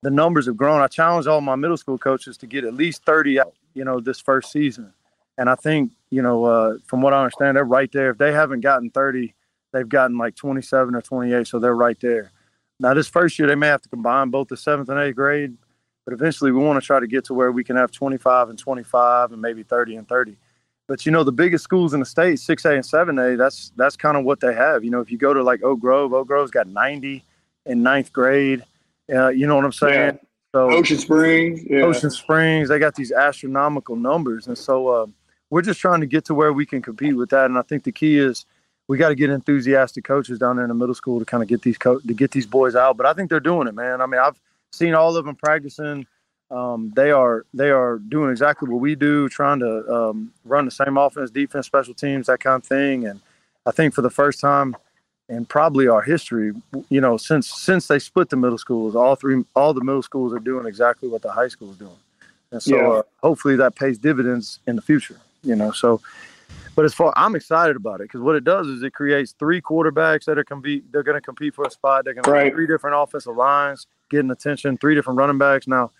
the 0.03 0.11
numbers 0.11 0.45
have 0.45 0.57
grown. 0.57 0.81
I 0.81 0.87
challenge 0.87 1.25
all 1.25 1.41
my 1.41 1.55
middle 1.55 1.77
school 1.77 1.97
coaches 1.97 2.37
to 2.37 2.45
get 2.45 2.63
at 2.63 2.73
least 2.75 3.03
30 3.05 3.39
out, 3.39 3.53
you 3.73 3.83
know, 3.83 3.99
this 3.99 4.19
first 4.19 4.51
season. 4.51 4.93
And 5.37 5.49
I 5.49 5.55
think, 5.55 5.91
you 6.09 6.21
know, 6.21 6.45
uh, 6.45 6.77
from 6.85 7.01
what 7.01 7.13
I 7.13 7.23
understand, 7.23 7.57
they're 7.57 7.63
right 7.63 7.91
there. 7.91 8.11
If 8.11 8.17
they 8.17 8.31
haven't 8.31 8.61
gotten 8.61 8.89
30, 8.89 9.33
they've 9.71 9.87
gotten 9.87 10.17
like 10.17 10.35
27 10.35 10.95
or 10.95 11.01
28. 11.01 11.47
So 11.47 11.59
they're 11.59 11.75
right 11.75 11.99
there. 11.99 12.31
Now, 12.79 12.93
this 12.93 13.07
first 13.07 13.37
year, 13.39 13.47
they 13.47 13.55
may 13.55 13.67
have 13.67 13.81
to 13.81 13.89
combine 13.89 14.29
both 14.29 14.49
the 14.49 14.57
seventh 14.57 14.89
and 14.89 14.99
eighth 14.99 15.15
grade, 15.15 15.57
but 16.05 16.13
eventually 16.13 16.51
we 16.51 16.63
want 16.63 16.81
to 16.81 16.85
try 16.85 16.99
to 16.99 17.07
get 17.07 17.25
to 17.25 17.33
where 17.33 17.51
we 17.51 17.63
can 17.63 17.75
have 17.75 17.91
25 17.91 18.49
and 18.49 18.59
25 18.59 19.31
and 19.31 19.41
maybe 19.41 19.63
30 19.63 19.95
and 19.95 20.07
30. 20.07 20.37
But 20.87 21.05
you 21.05 21.11
know, 21.11 21.23
the 21.23 21.31
biggest 21.31 21.63
schools 21.63 21.93
in 21.93 21.99
the 21.99 22.05
state, 22.05 22.35
6A 22.35 22.75
and 22.75 22.83
7A, 23.19 23.37
that's 23.37 23.73
that's 23.75 23.97
kind 23.97 24.15
of 24.15 24.23
what 24.23 24.39
they 24.39 24.53
have. 24.53 24.85
You 24.85 24.91
know, 24.91 25.01
if 25.01 25.11
you 25.11 25.17
go 25.17 25.33
to 25.33 25.43
like 25.43 25.61
Oak 25.63 25.79
Grove, 25.81 26.13
Oak 26.13 26.27
Grove's 26.27 26.51
got 26.51 26.67
90 26.67 27.23
in 27.65 27.83
ninth 27.83 28.13
grade. 28.13 28.63
Uh, 29.13 29.29
you 29.29 29.47
know 29.47 29.55
what 29.55 29.65
I'm 29.65 29.73
saying? 29.73 30.13
Yeah. 30.13 30.27
So 30.55 30.71
Ocean 30.71 30.97
Springs, 30.97 31.61
yeah. 31.69 31.81
Ocean 31.81 32.09
Springs, 32.09 32.69
they 32.69 32.79
got 32.79 32.95
these 32.95 33.11
astronomical 33.11 33.95
numbers, 33.97 34.47
and 34.47 34.57
so 34.57 34.87
uh, 34.87 35.07
we're 35.49 35.61
just 35.61 35.79
trying 35.79 36.01
to 36.01 36.07
get 36.07 36.25
to 36.25 36.33
where 36.33 36.51
we 36.51 36.65
can 36.65 36.81
compete 36.81 37.15
with 37.15 37.29
that. 37.29 37.45
And 37.45 37.57
I 37.57 37.61
think 37.61 37.83
the 37.83 37.91
key 37.91 38.17
is 38.17 38.45
we 38.87 38.97
got 38.97 39.09
to 39.09 39.15
get 39.15 39.29
enthusiastic 39.29 40.03
coaches 40.03 40.39
down 40.39 40.55
there 40.55 40.65
in 40.65 40.69
the 40.69 40.75
middle 40.75 40.95
school 40.95 41.19
to 41.19 41.25
kind 41.25 41.43
of 41.43 41.49
get 41.49 41.61
these 41.61 41.77
co- 41.77 41.99
to 41.99 42.13
get 42.13 42.31
these 42.31 42.45
boys 42.45 42.75
out. 42.75 42.97
But 42.97 43.05
I 43.05 43.13
think 43.13 43.29
they're 43.29 43.39
doing 43.39 43.67
it, 43.67 43.75
man. 43.75 44.01
I 44.01 44.05
mean, 44.05 44.19
I've 44.19 44.39
seen 44.71 44.93
all 44.93 45.15
of 45.15 45.25
them 45.25 45.35
practicing. 45.35 46.05
Um, 46.49 46.93
they 46.95 47.11
are 47.11 47.45
they 47.53 47.69
are 47.69 47.99
doing 47.99 48.31
exactly 48.31 48.69
what 48.69 48.79
we 48.79 48.95
do, 48.95 49.27
trying 49.27 49.59
to 49.59 49.93
um, 49.93 50.31
run 50.45 50.65
the 50.65 50.71
same 50.71 50.97
offense, 50.97 51.29
defense, 51.29 51.65
special 51.65 51.93
teams, 51.93 52.27
that 52.27 52.39
kind 52.39 52.61
of 52.61 52.67
thing. 52.67 53.05
And 53.05 53.19
I 53.65 53.71
think 53.71 53.93
for 53.93 54.01
the 54.01 54.09
first 54.09 54.39
time 54.39 54.75
in 55.27 55.45
probably 55.45 55.89
our 55.89 56.01
history, 56.01 56.53
you 56.87 57.01
know, 57.01 57.17
since 57.17 57.49
since 57.49 57.87
they 57.87 57.99
split 57.99 58.29
the 58.29 58.37
middle 58.37 58.57
schools, 58.57 58.95
all 58.95 59.15
three 59.15 59.43
all 59.55 59.73
the 59.73 59.83
middle 59.83 60.03
schools 60.03 60.31
are 60.33 60.39
doing 60.39 60.65
exactly 60.65 61.09
what 61.09 61.21
the 61.21 61.31
high 61.31 61.49
school 61.49 61.71
is 61.71 61.77
doing. 61.77 61.99
And 62.49 62.63
so 62.63 62.77
yeah. 62.77 62.99
uh, 62.99 63.01
hopefully 63.21 63.57
that 63.57 63.75
pays 63.75 63.97
dividends 63.97 64.59
in 64.65 64.77
the 64.77 64.81
future 64.81 65.17
you 65.47 65.55
know. 65.55 65.71
So, 65.71 66.01
but 66.75 66.85
as 66.85 66.93
far 66.93 67.13
I'm 67.15 67.35
excited 67.35 67.75
about 67.75 68.01
it 68.01 68.03
because 68.03 68.21
what 68.21 68.35
it 68.35 68.43
does 68.43 68.67
is 68.67 68.83
it 68.83 68.93
creates 68.93 69.33
three 69.39 69.61
quarterbacks 69.61 70.25
that 70.25 70.37
are 70.37 70.43
compete. 70.43 70.91
They're 70.91 71.03
going 71.03 71.17
to 71.17 71.21
compete 71.21 71.55
for 71.55 71.65
a 71.65 71.71
spot. 71.71 72.05
They're 72.05 72.13
going 72.13 72.25
to 72.25 72.31
right. 72.31 72.53
three 72.53 72.67
different 72.67 72.95
offensive 72.99 73.35
lines 73.35 73.87
getting 74.09 74.31
attention. 74.31 74.77
Three 74.77 74.95
different 74.95 75.17
running 75.17 75.37
backs. 75.37 75.67
Now, 75.67 75.91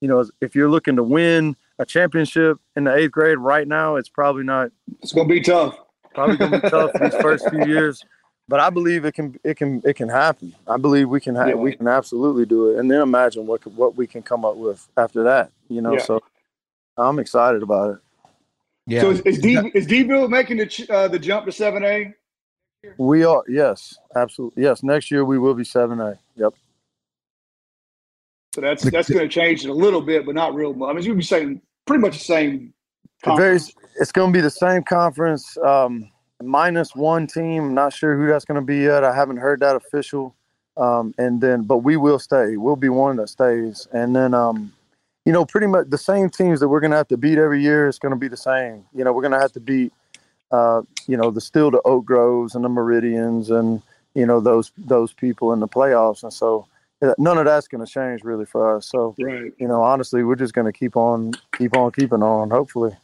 you 0.00 0.08
know, 0.08 0.24
if 0.40 0.54
you're 0.54 0.70
looking 0.70 0.96
to 0.96 1.02
win 1.02 1.56
a 1.78 1.86
championship 1.86 2.58
in 2.76 2.84
the 2.84 2.94
eighth 2.94 3.12
grade 3.12 3.38
right 3.38 3.66
now, 3.66 3.96
it's 3.96 4.08
probably 4.08 4.44
not. 4.44 4.70
It's 5.02 5.12
going 5.12 5.28
to 5.28 5.34
be 5.34 5.40
tough. 5.40 5.78
Probably 6.14 6.36
going 6.36 6.52
to 6.52 6.60
be 6.60 6.68
tough 6.68 6.92
these 7.00 7.14
first 7.20 7.48
few 7.50 7.64
years. 7.66 8.04
But 8.48 8.60
I 8.60 8.70
believe 8.70 9.04
it 9.04 9.12
can 9.12 9.38
it 9.44 9.58
can 9.58 9.82
it 9.84 9.94
can 9.94 10.08
happen. 10.08 10.54
I 10.66 10.78
believe 10.78 11.10
we 11.10 11.20
can 11.20 11.34
ha- 11.34 11.48
yeah. 11.48 11.54
we 11.54 11.76
can 11.76 11.86
absolutely 11.86 12.46
do 12.46 12.70
it, 12.70 12.78
and 12.78 12.90
then 12.90 13.02
imagine 13.02 13.46
what 13.46 13.66
what 13.66 13.94
we 13.94 14.06
can 14.06 14.22
come 14.22 14.42
up 14.42 14.56
with 14.56 14.88
after 14.96 15.22
that. 15.24 15.52
You 15.68 15.82
know, 15.82 15.92
yeah. 15.92 15.98
so 15.98 16.22
I'm 16.96 17.18
excited 17.18 17.62
about 17.62 17.96
it. 17.96 17.98
Yeah. 18.88 19.02
So 19.02 19.10
is, 19.10 19.20
is 19.20 19.38
D 19.38 19.58
is 19.74 19.86
Deville 19.86 20.28
making 20.28 20.56
the 20.56 20.86
uh, 20.88 21.08
the 21.08 21.18
jump 21.18 21.44
to 21.44 21.52
seven 21.52 21.84
A? 21.84 22.14
We 22.96 23.22
are. 23.22 23.44
Yes, 23.46 23.98
absolutely. 24.16 24.62
Yes, 24.62 24.82
next 24.82 25.10
year 25.10 25.24
we 25.26 25.38
will 25.38 25.54
be 25.54 25.64
seven 25.64 26.00
A. 26.00 26.18
Yep. 26.36 26.54
So 28.54 28.62
that's 28.62 28.82
that's 28.90 29.10
going 29.10 29.28
to 29.28 29.28
change 29.28 29.64
it 29.64 29.68
a 29.68 29.74
little 29.74 30.00
bit, 30.00 30.24
but 30.24 30.34
not 30.34 30.54
real 30.54 30.72
much. 30.72 30.88
I 30.88 30.92
mean, 30.94 31.04
you'll 31.04 31.16
be 31.16 31.22
saying 31.22 31.60
pretty 31.86 32.00
much 32.00 32.16
the 32.16 32.24
same. 32.24 32.72
It 33.26 33.36
varies, 33.36 33.74
it's 34.00 34.12
going 34.12 34.32
to 34.32 34.36
be 34.36 34.40
the 34.40 34.50
same 34.50 34.84
conference, 34.84 35.58
um, 35.58 36.08
minus 36.42 36.94
one 36.94 37.26
team. 37.26 37.64
I'm 37.64 37.74
not 37.74 37.92
sure 37.92 38.16
who 38.16 38.28
that's 38.28 38.44
going 38.44 38.60
to 38.60 38.64
be 38.64 38.78
yet. 38.78 39.04
I 39.04 39.14
haven't 39.14 39.38
heard 39.38 39.60
that 39.60 39.76
official. 39.76 40.34
Um, 40.76 41.12
and 41.18 41.40
then, 41.40 41.64
but 41.64 41.78
we 41.78 41.96
will 41.96 42.20
stay. 42.20 42.56
We'll 42.56 42.76
be 42.76 42.88
one 42.88 43.16
that 43.16 43.28
stays. 43.28 43.88
And 43.92 44.14
then, 44.14 44.34
um, 44.34 44.72
you 45.28 45.34
know, 45.34 45.44
pretty 45.44 45.66
much 45.66 45.90
the 45.90 45.98
same 45.98 46.30
teams 46.30 46.58
that 46.58 46.68
we're 46.68 46.80
going 46.80 46.90
to 46.90 46.96
have 46.96 47.08
to 47.08 47.18
beat 47.18 47.36
every 47.36 47.60
year 47.60 47.86
is 47.86 47.98
going 47.98 48.14
to 48.14 48.18
be 48.18 48.28
the 48.28 48.36
same. 48.38 48.86
You 48.94 49.04
know, 49.04 49.12
we're 49.12 49.20
going 49.20 49.32
to 49.32 49.38
have 49.38 49.52
to 49.52 49.60
beat, 49.60 49.92
uh, 50.50 50.80
you 51.06 51.18
know, 51.18 51.30
the 51.30 51.42
still 51.42 51.70
the 51.70 51.82
Oak 51.82 52.06
Groves 52.06 52.54
and 52.54 52.64
the 52.64 52.70
Meridians 52.70 53.50
and 53.50 53.82
you 54.14 54.24
know 54.24 54.40
those 54.40 54.72
those 54.78 55.12
people 55.12 55.52
in 55.52 55.60
the 55.60 55.68
playoffs, 55.68 56.22
and 56.22 56.32
so 56.32 56.66
none 57.18 57.36
of 57.36 57.44
that's 57.44 57.68
going 57.68 57.84
to 57.84 57.92
change 57.92 58.24
really 58.24 58.46
for 58.46 58.74
us. 58.74 58.88
So, 58.88 59.14
right. 59.20 59.52
you 59.58 59.68
know, 59.68 59.82
honestly, 59.82 60.24
we're 60.24 60.34
just 60.34 60.54
going 60.54 60.64
to 60.64 60.72
keep 60.72 60.96
on 60.96 61.34
keep 61.58 61.76
on 61.76 61.92
keeping 61.92 62.22
on. 62.22 62.48
Hopefully. 62.48 62.96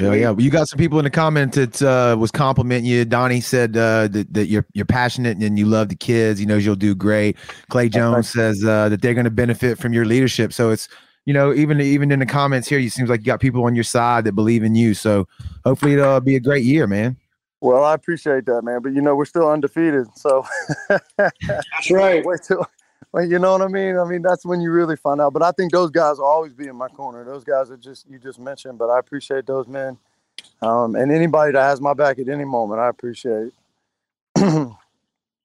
Yeah, 0.00 0.14
yeah. 0.14 0.34
You 0.36 0.50
got 0.50 0.68
some 0.68 0.78
people 0.78 0.98
in 0.98 1.04
the 1.04 1.10
comments 1.10 1.56
that 1.56 1.82
uh, 1.82 2.16
was 2.18 2.30
complimenting 2.30 2.86
you. 2.86 3.04
Donnie 3.04 3.40
said 3.40 3.76
uh, 3.76 4.08
that, 4.08 4.32
that 4.32 4.46
you're 4.46 4.66
you're 4.72 4.86
passionate 4.86 5.38
and 5.38 5.58
you 5.58 5.66
love 5.66 5.88
the 5.88 5.96
kids. 5.96 6.40
He 6.40 6.46
knows 6.46 6.64
you'll 6.64 6.76
do 6.76 6.94
great. 6.94 7.36
Clay 7.68 7.88
Jones 7.88 8.28
says 8.30 8.64
uh, 8.64 8.88
that 8.88 9.02
they're 9.02 9.14
going 9.14 9.24
to 9.24 9.30
benefit 9.30 9.78
from 9.78 9.92
your 9.92 10.04
leadership. 10.04 10.52
So 10.52 10.70
it's 10.70 10.88
you 11.26 11.34
know 11.34 11.52
even 11.52 11.80
even 11.80 12.10
in 12.10 12.18
the 12.18 12.26
comments 12.26 12.68
here, 12.68 12.78
you 12.78 12.90
seems 12.90 13.10
like 13.10 13.20
you 13.20 13.26
got 13.26 13.40
people 13.40 13.64
on 13.64 13.74
your 13.74 13.84
side 13.84 14.24
that 14.24 14.32
believe 14.32 14.62
in 14.62 14.74
you. 14.74 14.94
So 14.94 15.28
hopefully 15.64 15.94
it'll 15.94 16.20
be 16.20 16.36
a 16.36 16.40
great 16.40 16.64
year, 16.64 16.86
man. 16.86 17.16
Well, 17.60 17.84
I 17.84 17.92
appreciate 17.92 18.46
that, 18.46 18.62
man. 18.62 18.80
But 18.82 18.92
you 18.92 19.02
know 19.02 19.14
we're 19.14 19.26
still 19.26 19.50
undefeated, 19.50 20.06
so 20.16 20.46
that's 21.16 21.90
right. 21.90 22.24
Wait 22.26 22.40
till 22.42 22.66
well, 23.12 23.24
you 23.24 23.38
know 23.38 23.52
what 23.52 23.62
I 23.62 23.68
mean. 23.68 23.96
I 23.96 24.04
mean 24.04 24.22
that's 24.22 24.44
when 24.44 24.60
you 24.60 24.70
really 24.70 24.96
find 24.96 25.20
out. 25.20 25.32
But 25.32 25.42
I 25.42 25.52
think 25.52 25.72
those 25.72 25.90
guys 25.90 26.18
will 26.18 26.26
always 26.26 26.52
be 26.52 26.68
in 26.68 26.76
my 26.76 26.88
corner. 26.88 27.24
Those 27.24 27.44
guys 27.44 27.70
are 27.70 27.76
just 27.76 28.08
you 28.08 28.18
just 28.18 28.38
mentioned, 28.38 28.78
but 28.78 28.88
I 28.88 28.98
appreciate 28.98 29.46
those 29.46 29.66
men, 29.66 29.98
um, 30.62 30.94
and 30.94 31.12
anybody 31.12 31.52
that 31.52 31.62
has 31.62 31.80
my 31.80 31.94
back 31.94 32.18
at 32.18 32.28
any 32.28 32.44
moment, 32.44 32.80
I 32.80 32.88
appreciate. 32.88 33.52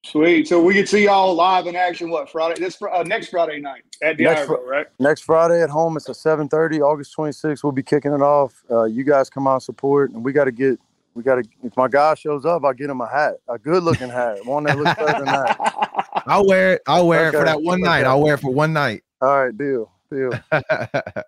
Sweet. 0.05 0.47
So 0.47 0.61
we 0.61 0.75
can 0.75 0.85
see 0.85 1.05
y'all 1.05 1.33
live 1.33 1.65
in 1.65 1.75
action. 1.75 2.11
What 2.11 2.29
Friday? 2.29 2.59
This 2.59 2.79
uh, 2.79 3.01
next 3.01 3.29
Friday 3.29 3.59
night 3.59 3.81
at 4.03 4.17
the 4.17 4.25
Next 4.25 4.47
right? 4.47 4.85
Next 4.99 5.21
Friday 5.21 5.63
at 5.63 5.71
home, 5.71 5.97
it's 5.97 6.07
a 6.07 6.13
seven 6.13 6.47
thirty, 6.47 6.79
August 6.79 7.13
twenty 7.13 7.31
sixth. 7.31 7.63
We'll 7.63 7.73
be 7.73 7.81
kicking 7.81 8.13
it 8.13 8.21
off. 8.21 8.63
Uh, 8.69 8.83
you 8.83 9.03
guys 9.03 9.31
come 9.31 9.47
out 9.47 9.55
and 9.55 9.63
support, 9.63 10.11
and 10.11 10.23
we 10.23 10.31
got 10.31 10.45
to 10.45 10.51
get. 10.51 10.79
We 11.15 11.23
got 11.23 11.35
to. 11.35 11.43
If 11.63 11.75
my 11.77 11.87
guy 11.87 12.13
shows 12.15 12.45
up, 12.45 12.65
I 12.65 12.73
get 12.73 12.89
him 12.89 12.99
a 12.99 13.09
hat, 13.09 13.35
a 13.47 13.57
good 13.57 13.83
looking 13.83 14.09
hat, 14.09 14.45
one 14.45 14.65
that 14.65 14.77
looks 14.77 14.93
better 14.95 15.23
than 15.23 15.25
that. 15.25 16.03
I'll 16.27 16.45
wear 16.45 16.73
it. 16.73 16.81
I'll 16.87 17.07
wear 17.07 17.29
it 17.29 17.31
for 17.31 17.45
that 17.45 17.61
one 17.61 17.79
night. 17.79 18.05
I'll 18.05 18.21
wear 18.21 18.33
it 18.33 18.39
for 18.39 18.51
one 18.51 18.73
night. 18.73 19.03
All 19.21 19.45
right, 19.45 19.57
deal, 19.57 19.91
deal. 20.11 20.31
Good 20.51 21.23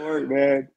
work, 0.00 0.28
man. 0.28 0.68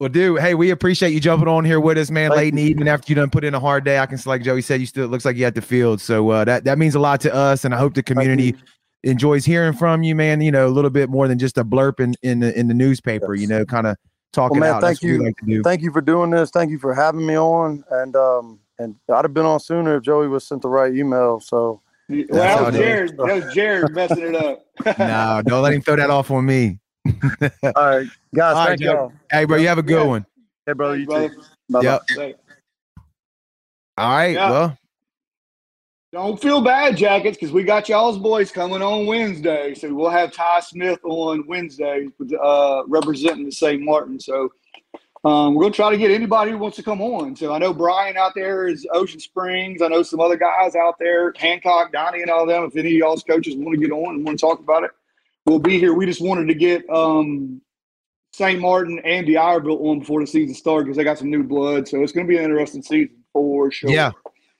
well, 0.00 0.08
dude, 0.08 0.40
hey, 0.40 0.54
we 0.54 0.70
appreciate 0.70 1.12
you 1.12 1.20
jumping 1.20 1.46
on 1.46 1.64
here 1.64 1.78
with 1.78 1.96
us, 1.96 2.10
man. 2.10 2.30
Thank 2.30 2.38
late 2.38 2.48
in 2.48 2.56
the 2.56 2.62
evening 2.62 2.88
after 2.88 3.08
you 3.08 3.14
done 3.14 3.30
put 3.30 3.44
in 3.44 3.54
a 3.54 3.60
hard 3.60 3.84
day. 3.84 4.00
I 4.00 4.06
can 4.06 4.18
see, 4.18 4.28
like 4.28 4.42
Joey 4.42 4.62
said, 4.62 4.80
you 4.80 4.86
still 4.86 5.04
it 5.04 5.10
looks 5.12 5.24
like 5.24 5.36
you 5.36 5.46
at 5.46 5.54
the 5.54 5.62
field. 5.62 6.00
So 6.00 6.28
uh, 6.30 6.44
that 6.44 6.64
that 6.64 6.78
means 6.78 6.96
a 6.96 7.00
lot 7.00 7.20
to 7.20 7.32
us, 7.32 7.64
and 7.64 7.72
I 7.72 7.78
hope 7.78 7.94
the 7.94 8.02
community 8.02 8.56
enjoys 9.04 9.44
hearing 9.44 9.74
from 9.74 10.02
you, 10.02 10.16
man. 10.16 10.40
You 10.40 10.50
know, 10.50 10.66
a 10.66 10.70
little 10.70 10.90
bit 10.90 11.08
more 11.08 11.28
than 11.28 11.38
just 11.38 11.56
a 11.56 11.64
blurb 11.64 12.00
in 12.00 12.16
in 12.22 12.40
the, 12.40 12.58
in 12.58 12.66
the 12.66 12.74
newspaper. 12.74 13.36
You 13.36 13.46
know, 13.46 13.64
kind 13.64 13.86
of 13.86 13.96
talking 14.32 14.60
man, 14.60 14.70
out. 14.70 14.80
thank 14.80 15.00
That's 15.00 15.02
what 15.02 15.08
you. 15.08 15.22
like 15.24 15.36
to 15.38 15.46
do. 15.46 15.62
Thank 15.62 15.82
you 15.82 15.92
for 15.92 16.00
doing 16.00 16.30
this. 16.30 16.50
Thank 16.50 16.70
you 16.70 16.78
for 16.78 16.94
having 16.94 17.26
me 17.26 17.36
on. 17.36 17.84
And 17.90 18.16
um, 18.16 18.60
and 18.78 18.96
I'd 19.12 19.24
have 19.24 19.34
been 19.34 19.46
on 19.46 19.60
sooner 19.60 19.96
if 19.96 20.02
Joey 20.02 20.28
was 20.28 20.46
sent 20.46 20.62
the 20.62 20.68
right 20.68 20.92
email. 20.94 21.40
So 21.40 21.80
Well, 22.08 22.42
how 22.42 22.56
that 22.56 22.72
was. 22.72 22.76
Jared. 22.76 23.16
That 23.16 23.44
was 23.44 23.54
Jared 23.54 23.92
messing 23.92 24.34
it 24.34 24.34
up. 24.34 24.64
no, 24.98 25.42
don't 25.44 25.62
let 25.62 25.72
him 25.72 25.82
throw 25.82 25.96
that 25.96 26.10
off 26.10 26.30
on 26.30 26.44
me. 26.44 26.78
all 27.06 27.10
right, 27.74 28.06
guys, 28.34 28.54
All 28.56 28.64
right, 28.64 28.68
thank 28.68 28.80
y'all. 28.80 29.12
Hey, 29.30 29.44
bro, 29.44 29.58
you 29.58 29.68
have 29.68 29.78
a 29.78 29.82
good 29.82 30.02
Yeah. 30.02 30.08
one. 30.08 30.26
Hey, 30.66 30.72
brother, 30.72 30.96
you 30.96 31.06
brother. 31.06 31.28
too. 31.28 31.42
Bye 31.70 31.80
Yep. 31.82 32.02
Hey, 32.10 32.34
All 33.98 34.10
right. 34.10 34.34
Yeah. 34.34 34.50
Well, 34.50 34.78
Don't 36.12 36.38
feel 36.38 36.60
bad, 36.60 36.98
Jackets, 36.98 37.38
because 37.38 37.52
we 37.52 37.62
got 37.62 37.88
y'all's 37.88 38.18
boys 38.18 38.52
coming 38.52 38.82
on 38.82 39.06
Wednesday. 39.06 39.72
So 39.72 39.94
we'll 39.94 40.10
have 40.10 40.30
Ty 40.30 40.60
Smith 40.60 41.00
on 41.04 41.46
Wednesday 41.46 42.06
uh, 42.38 42.82
representing 42.86 43.46
the 43.46 43.50
St. 43.50 43.80
Martin. 43.80 44.20
So 44.20 44.52
um, 45.24 45.54
we're 45.54 45.62
going 45.62 45.72
to 45.72 45.76
try 45.76 45.90
to 45.90 45.96
get 45.96 46.10
anybody 46.10 46.50
who 46.50 46.58
wants 46.58 46.76
to 46.76 46.82
come 46.82 47.00
on. 47.00 47.34
So 47.34 47.54
I 47.54 47.58
know 47.58 47.72
Brian 47.72 48.18
out 48.18 48.34
there 48.34 48.68
is 48.68 48.86
Ocean 48.92 49.20
Springs. 49.20 49.80
I 49.80 49.88
know 49.88 50.02
some 50.02 50.20
other 50.20 50.36
guys 50.36 50.76
out 50.76 50.98
there, 50.98 51.32
Hancock, 51.38 51.92
Donnie, 51.92 52.20
and 52.20 52.30
all 52.30 52.44
them. 52.44 52.64
If 52.64 52.76
any 52.76 52.90
of 52.90 52.98
y'all's 52.98 53.22
coaches 53.22 53.56
want 53.56 53.74
to 53.74 53.80
get 53.80 53.90
on 53.90 54.16
and 54.16 54.22
want 54.22 54.38
to 54.38 54.46
talk 54.46 54.58
about 54.58 54.84
it, 54.84 54.90
we'll 55.46 55.60
be 55.60 55.78
here. 55.78 55.94
We 55.94 56.04
just 56.04 56.20
wanted 56.20 56.46
to 56.48 56.54
get 56.54 56.86
um, 56.90 57.62
St. 58.34 58.60
Martin 58.60 59.00
and 59.06 59.24
D'Iberville 59.26 59.88
on 59.88 60.00
before 60.00 60.20
the 60.20 60.26
season 60.26 60.54
started 60.54 60.84
because 60.84 60.98
they 60.98 61.04
got 61.04 61.16
some 61.16 61.30
new 61.30 61.42
blood. 61.42 61.88
So 61.88 62.02
it's 62.02 62.12
going 62.12 62.26
to 62.26 62.30
be 62.30 62.36
an 62.36 62.44
interesting 62.44 62.82
season 62.82 63.16
for 63.32 63.70
sure. 63.70 63.88
Yeah. 63.88 64.10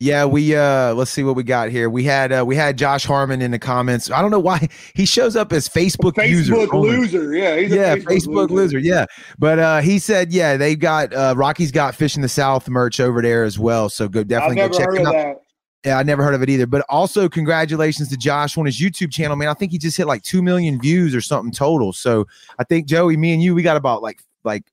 Yeah, 0.03 0.25
we 0.25 0.57
uh 0.57 0.95
let's 0.95 1.13
see 1.13 1.23
what 1.23 1.37
we 1.37 1.45
got 1.45 1.69
here. 1.69 1.89
We 1.89 2.03
had 2.03 2.33
uh 2.33 2.45
we 2.45 2.57
had 2.57 2.77
Josh 2.77 3.05
Harmon 3.05 3.41
in 3.41 3.53
the 3.53 3.59
comments. 3.61 4.11
I 4.11 4.21
don't 4.21 4.33
know 4.33 4.41
why 4.41 4.69
he 4.95 5.07
shows 5.07 5.37
up 5.37 5.53
as 5.53 5.69
Facebook, 5.69 6.17
user. 6.29 6.55
Facebook 6.55 6.75
only. 6.75 6.91
loser. 6.91 7.33
Yeah, 7.33 7.57
he's 7.57 7.73
a 7.73 7.77
yeah, 7.77 7.95
Facebook, 7.95 8.51
loser. 8.51 8.81
Yeah. 8.81 9.07
But 9.39 9.61
uh 9.61 9.81
he 9.81 10.01
said, 10.01 10.33
yeah, 10.33 10.57
they've 10.57 10.79
got 10.79 11.15
uh 11.15 11.35
Rocky's 11.37 11.71
got 11.71 11.95
Fish 11.95 12.17
in 12.17 12.23
the 12.23 12.29
South 12.29 12.69
merch 12.69 12.99
over 12.99 13.23
there 13.23 13.45
as 13.45 13.61
well. 13.61 13.89
So 13.89 14.09
go 14.09 14.25
definitely 14.25 14.57
go 14.57 14.71
check 14.71 14.89
of 14.89 15.07
out. 15.07 15.13
that. 15.13 15.43
Yeah, 15.85 15.99
I 15.99 16.03
never 16.03 16.25
heard 16.25 16.35
of 16.35 16.43
it 16.43 16.51
either. 16.51 16.67
But 16.67 16.85
also 16.89 17.29
congratulations 17.29 18.09
to 18.09 18.17
Josh 18.17 18.59
on 18.59 18.67
his 18.67 18.81
YouTube 18.81 19.13
channel, 19.13 19.37
man. 19.37 19.47
I 19.51 19.55
think 19.55 19.71
he 19.71 19.79
just 19.79 19.97
hit 19.97 20.09
like 20.09 20.25
two 20.25 20.43
million 20.43 20.81
views 20.81 21.15
or 21.15 21.21
something 21.21 21.53
total. 21.53 21.93
So 21.93 22.27
I 22.59 22.65
think 22.65 22.87
Joey, 22.87 23.17
me 23.17 23.35
and 23.35 23.41
you, 23.41 23.55
we 23.55 23.63
got 23.63 23.77
about 23.77 24.03
like 24.03 24.21
like 24.43 24.65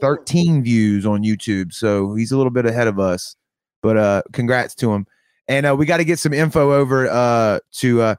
13 0.00 0.62
views 0.62 1.06
on 1.06 1.22
YouTube. 1.22 1.72
So 1.72 2.14
he's 2.14 2.32
a 2.32 2.36
little 2.36 2.52
bit 2.52 2.66
ahead 2.66 2.86
of 2.86 2.98
us. 2.98 3.34
But 3.82 3.96
uh 3.96 4.22
congrats 4.32 4.74
to 4.76 4.92
him. 4.92 5.06
And 5.46 5.64
uh, 5.66 5.74
we 5.74 5.86
got 5.86 5.96
to 5.96 6.04
get 6.04 6.18
some 6.18 6.32
info 6.34 6.72
over 6.72 7.08
uh 7.08 7.60
to 7.74 8.02
uh 8.02 8.14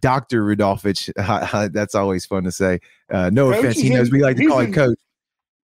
Dr. 0.00 0.42
Rudolphich. 0.44 1.12
That's 1.72 1.94
always 1.94 2.26
fun 2.26 2.44
to 2.44 2.52
say. 2.52 2.80
Uh, 3.10 3.30
no 3.32 3.50
Coach 3.50 3.60
offense. 3.60 3.78
He 3.78 3.90
knows 3.90 4.08
in- 4.08 4.12
we 4.14 4.22
like 4.22 4.36
to 4.36 4.46
call 4.46 4.60
him 4.60 4.72
coach. 4.72 4.98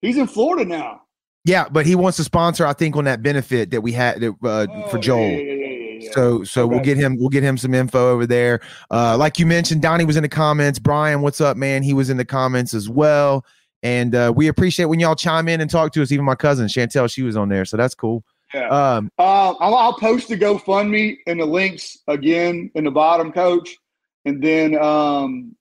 He's 0.03 0.17
in 0.17 0.27
Florida 0.29 0.65
now. 0.65 1.03
Yeah, 1.45 1.69
but 1.69 1.85
he 1.87 1.95
wants 1.95 2.17
to 2.19 2.25
sponsor, 2.25 2.67
I 2.67 2.73
think, 2.75 2.97
on 2.97 3.05
that 3.05 3.23
benefit 3.23 3.71
that 3.71 3.81
we 3.81 3.93
had 3.93 4.21
that, 4.21 4.31
uh, 4.45 4.67
for 4.91 4.99
Oh, 4.99 5.01
Joel. 5.01 5.31
Yeah, 5.31 5.37
yeah, 5.39 5.53
yeah, 5.55 5.67
yeah. 6.01 6.11
So 6.13 6.45
so 6.45 6.67
we'll 6.67 6.81
get 6.81 6.97
him 6.97 7.17
we'll 7.19 7.29
get 7.29 7.43
him 7.43 7.59
some 7.59 7.75
info 7.75 8.11
over 8.13 8.27
there. 8.27 8.61
Uh 8.91 9.17
like 9.19 9.39
you 9.39 9.47
mentioned, 9.47 9.83
Donnie 9.83 10.05
was 10.05 10.17
in 10.17 10.23
the 10.23 10.29
comments. 10.29 10.79
Brian, 10.79 11.21
what's 11.23 11.41
up, 11.41 11.57
man? 11.57 11.83
He 11.83 11.93
was 11.93 12.09
in 12.09 12.17
the 12.17 12.25
comments 12.25 12.73
as 12.73 12.89
well. 12.89 13.45
And 13.83 14.15
uh 14.15 14.33
we 14.35 14.49
appreciate 14.49 14.87
when 14.87 15.01
y'all 15.01 15.15
chime 15.17 15.49
in 15.49 15.61
and 15.61 15.69
talk 15.71 15.93
to 15.93 16.03
us. 16.03 16.13
Even 16.13 16.25
my 16.25 16.35
cousin 16.35 16.67
Chantel, 16.69 17.11
she 17.13 17.23
was 17.23 17.37
on 17.37 17.49
there. 17.49 17.65
So 17.65 17.77
that's 17.77 17.95
cool. 17.95 18.25
Yeah. 18.55 18.69
Um 18.69 19.11
Uh, 19.19 19.53
I'll, 19.53 19.75
I'll 19.75 19.99
post 19.99 20.29
the 20.29 20.37
GoFundMe 20.37 21.19
and 21.27 21.41
the 21.41 21.47
links 21.47 21.99
again 22.09 22.71
in 22.75 22.85
the 22.85 22.91
bottom, 22.91 23.33
Coach, 23.33 23.77
and 24.25 24.43
then 24.43 24.77
um, 24.77 25.57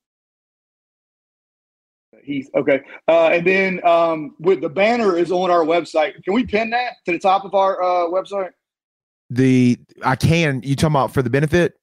he's 2.23 2.49
okay. 2.55 2.81
Uh, 3.07 3.27
and 3.27 3.45
then 3.45 3.85
um, 3.85 4.35
with 4.39 4.61
the 4.61 4.69
banner 4.69 5.17
is 5.17 5.31
on 5.31 5.49
our 5.49 5.63
website. 5.63 6.21
Can 6.23 6.33
we 6.33 6.45
pin 6.45 6.69
that 6.71 6.93
to 7.05 7.11
the 7.11 7.19
top 7.19 7.45
of 7.45 7.53
our 7.53 7.81
uh, 7.81 8.09
website? 8.09 8.51
the 9.29 9.77
I 10.03 10.15
can 10.15 10.61
you 10.63 10.75
talking 10.75 10.93
about 10.93 11.13
for 11.13 11.21
the 11.21 11.29
benefit? 11.29 11.75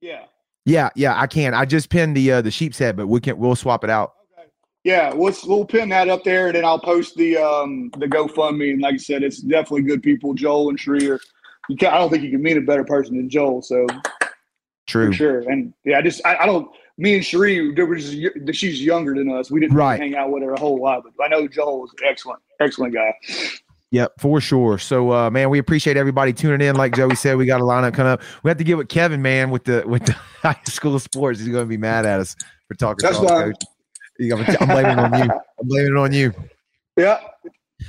Yeah. 0.00 0.24
Yeah, 0.66 0.90
yeah, 0.94 1.18
I 1.18 1.26
can. 1.26 1.54
I 1.54 1.64
just 1.64 1.88
pinned 1.88 2.16
the 2.16 2.32
uh 2.32 2.42
the 2.42 2.50
sheep's 2.50 2.78
head, 2.78 2.96
but 2.96 3.06
we 3.06 3.20
can 3.20 3.38
we'll 3.38 3.56
swap 3.56 3.82
it 3.84 3.90
out. 3.90 4.12
Yeah, 4.84 5.12
we'll 5.12 5.34
we'll 5.46 5.64
pin 5.66 5.90
that 5.90 6.08
up 6.08 6.24
there, 6.24 6.46
and 6.46 6.56
then 6.56 6.64
I'll 6.64 6.78
post 6.78 7.14
the 7.16 7.36
um 7.36 7.90
the 7.98 8.06
GoFundMe. 8.06 8.72
And 8.72 8.80
like 8.80 8.94
I 8.94 8.98
said, 8.98 9.22
it's 9.22 9.38
definitely 9.38 9.82
good 9.82 10.02
people. 10.02 10.32
Joel 10.34 10.70
and 10.70 10.80
Cherie. 10.80 11.04
You 11.68 11.76
can 11.76 11.92
I 11.92 11.98
don't 11.98 12.08
think 12.10 12.22
you 12.22 12.30
can 12.30 12.42
meet 12.42 12.56
a 12.56 12.62
better 12.62 12.84
person 12.84 13.16
than 13.16 13.28
Joel. 13.28 13.60
So 13.62 13.86
True. 14.86 15.08
for 15.08 15.12
sure. 15.12 15.40
And 15.50 15.72
yeah, 15.84 15.98
I 15.98 16.02
just 16.02 16.24
I, 16.24 16.36
I 16.38 16.46
don't. 16.46 16.68
Me 16.98 17.14
and 17.14 17.24
Sheree, 17.24 17.74
there 17.74 17.86
was 17.86 18.14
just, 18.14 18.54
she's 18.60 18.84
younger 18.84 19.14
than 19.14 19.30
us. 19.32 19.50
We 19.50 19.58
didn't 19.58 19.74
Right. 19.74 19.98
hang 19.98 20.16
out 20.16 20.30
with 20.30 20.42
her 20.42 20.52
a 20.52 20.60
whole 20.60 20.82
lot, 20.82 21.02
but 21.16 21.24
I 21.24 21.28
know 21.28 21.48
Joel 21.48 21.80
was 21.80 21.90
an 21.92 22.06
excellent, 22.06 22.40
excellent 22.60 22.92
guy. 22.92 23.14
Yep, 23.90 24.12
for 24.18 24.38
sure. 24.40 24.76
So 24.78 25.10
uh 25.12 25.30
man, 25.30 25.48
we 25.50 25.58
appreciate 25.58 25.96
everybody 25.96 26.32
tuning 26.32 26.66
in. 26.66 26.76
Like 26.76 26.94
Joey 26.94 27.14
said, 27.14 27.36
we 27.36 27.46
got 27.46 27.60
a 27.60 27.64
lineup 27.64 27.94
coming 27.94 28.12
up. 28.12 28.22
We 28.42 28.48
have 28.50 28.58
to 28.58 28.64
get 28.64 28.76
with 28.76 28.88
Kevin, 28.88 29.20
man, 29.22 29.50
with 29.50 29.64
the 29.64 29.82
with 29.86 30.04
the 30.06 30.12
high 30.42 30.60
school 30.64 30.98
sports. 30.98 31.38
He's 31.40 31.48
gonna 31.48 31.66
be 31.66 31.76
mad 31.78 32.04
at 32.06 32.20
us 32.20 32.36
for 32.68 32.74
talking 32.74 33.02
That's 33.02 33.18
fine. 33.18 33.52
I'm 34.20 34.68
blaming 34.68 34.92
it 34.92 34.98
on 34.98 35.18
you. 35.18 35.30
I'm 35.60 35.68
blaming 35.68 35.92
it 35.92 35.98
on 35.98 36.12
you. 36.12 36.34
Yeah, 36.96 37.20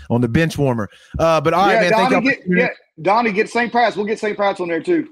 On 0.09 0.21
the 0.21 0.29
bench 0.29 0.57
warmer. 0.57 0.89
Uh 1.19 1.41
but 1.41 1.53
all 1.53 1.65
right, 1.65 1.83
yeah. 1.83 1.89
man. 1.89 2.11
Donnie, 2.11 2.29
get, 2.29 2.39
yeah, 2.47 2.67
Donnie, 3.01 3.31
get 3.31 3.49
St. 3.49 3.71
Pat's. 3.71 3.95
We'll 3.95 4.05
get 4.05 4.19
St. 4.19 4.37
Pat's 4.37 4.59
on 4.59 4.67
there 4.69 4.81
too. 4.81 5.09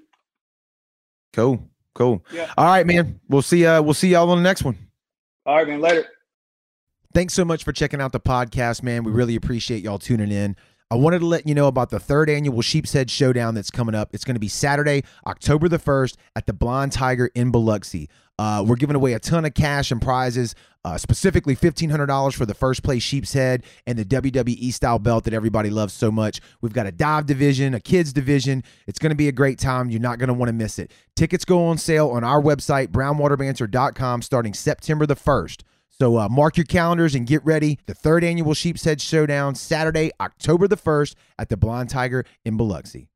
Cool. 1.34 1.62
Cool. 1.96 2.24
Yeah. 2.32 2.52
All 2.58 2.66
right, 2.66 2.86
man. 2.86 3.20
We'll 3.28 3.42
see 3.42 3.66
uh 3.66 3.82
we'll 3.82 3.94
see 3.94 4.10
y'all 4.10 4.30
on 4.30 4.38
the 4.38 4.44
next 4.44 4.64
one. 4.64 4.78
All 5.46 5.56
right, 5.56 5.68
man. 5.68 5.82
Later. 5.82 6.06
Thanks 7.14 7.34
so 7.34 7.44
much 7.44 7.64
for 7.64 7.72
checking 7.72 8.00
out 8.00 8.12
the 8.12 8.20
podcast, 8.20 8.84
man. 8.84 9.04
We 9.04 9.12
really 9.12 9.36
appreciate 9.36 9.84
y'all 9.84 9.98
tuning 9.98 10.32
in. 10.32 10.56
I 10.92 10.96
wanted 10.96 11.20
to 11.20 11.28
let 11.28 11.46
you 11.46 11.54
know 11.54 11.68
about 11.68 11.92
the 11.92 12.00
third 12.00 12.32
annual 12.32 12.64
Sheep's 12.64 12.94
Head 12.94 13.12
Showdown 13.12 13.54
that's 13.54 13.70
coming 13.70 13.94
up. 13.94 14.10
It's 14.12 14.24
going 14.24 14.34
to 14.34 14.40
be 14.40 14.48
Saturday, 14.48 15.04
October 15.28 15.70
the 15.70 15.78
1st 15.78 16.16
at 16.36 16.48
the 16.48 16.54
Blind 16.54 16.94
Tiger 16.94 17.30
in 17.36 17.52
Biloxi. 17.52 18.10
Uh, 18.40 18.66
we're 18.66 18.76
giving 18.76 18.96
away 18.96 19.14
a 19.14 19.20
ton 19.20 19.46
of 19.46 19.54
cash 19.54 19.92
and 19.92 20.02
prizes, 20.02 20.56
uh, 20.84 20.98
specifically 20.98 21.56
$1,500 21.56 22.34
for 22.34 22.48
the 22.48 22.56
first 22.56 22.82
place 22.82 23.04
Sheep's 23.04 23.34
Head 23.34 23.66
and 23.86 24.00
the 24.00 24.06
WWE 24.06 24.74
style 24.74 24.98
belt 24.98 25.26
that 25.26 25.34
everybody 25.34 25.70
loves 25.70 25.94
so 25.94 26.10
much. 26.10 26.42
We've 26.60 26.74
got 26.74 26.88
a 26.88 26.92
dive 26.92 27.28
division, 27.28 27.76
a 27.76 27.80
kids 27.80 28.12
division. 28.12 28.64
It's 28.88 28.98
going 28.98 29.12
to 29.12 29.16
be 29.16 29.28
a 29.28 29.32
great 29.32 29.60
time. 29.60 29.92
You're 29.92 30.02
not 30.02 30.18
going 30.18 30.30
to 30.30 30.34
want 30.34 30.50
to 30.50 30.54
miss 30.54 30.80
it. 30.80 30.92
Tickets 31.16 31.46
go 31.46 31.68
on 31.68 31.78
sale 31.78 32.10
on 32.10 32.24
our 32.24 32.42
website, 32.42 32.88
brownwaterbanter.com, 32.88 34.24
starting 34.24 34.56
September 34.56 35.06
the 35.06 35.16
1st. 35.16 35.62
So 36.02 36.18
uh, 36.18 36.30
mark 36.30 36.56
your 36.56 36.66
calendars 36.66 37.14
and 37.14 37.28
get 37.28 37.44
ready. 37.44 37.78
The 37.86 37.94
third 37.94 38.24
annual 38.24 38.54
Sheep's 38.54 38.86
Head 38.86 39.02
Showdown, 39.02 39.56
Saturday, 39.56 40.12
October 40.22 40.66
the 40.68 40.78
1st 40.78 41.16
at 41.38 41.50
the 41.50 41.58
Blind 41.58 41.90
Tiger 41.90 42.24
in 42.46 42.56
Biloxi. 42.56 43.10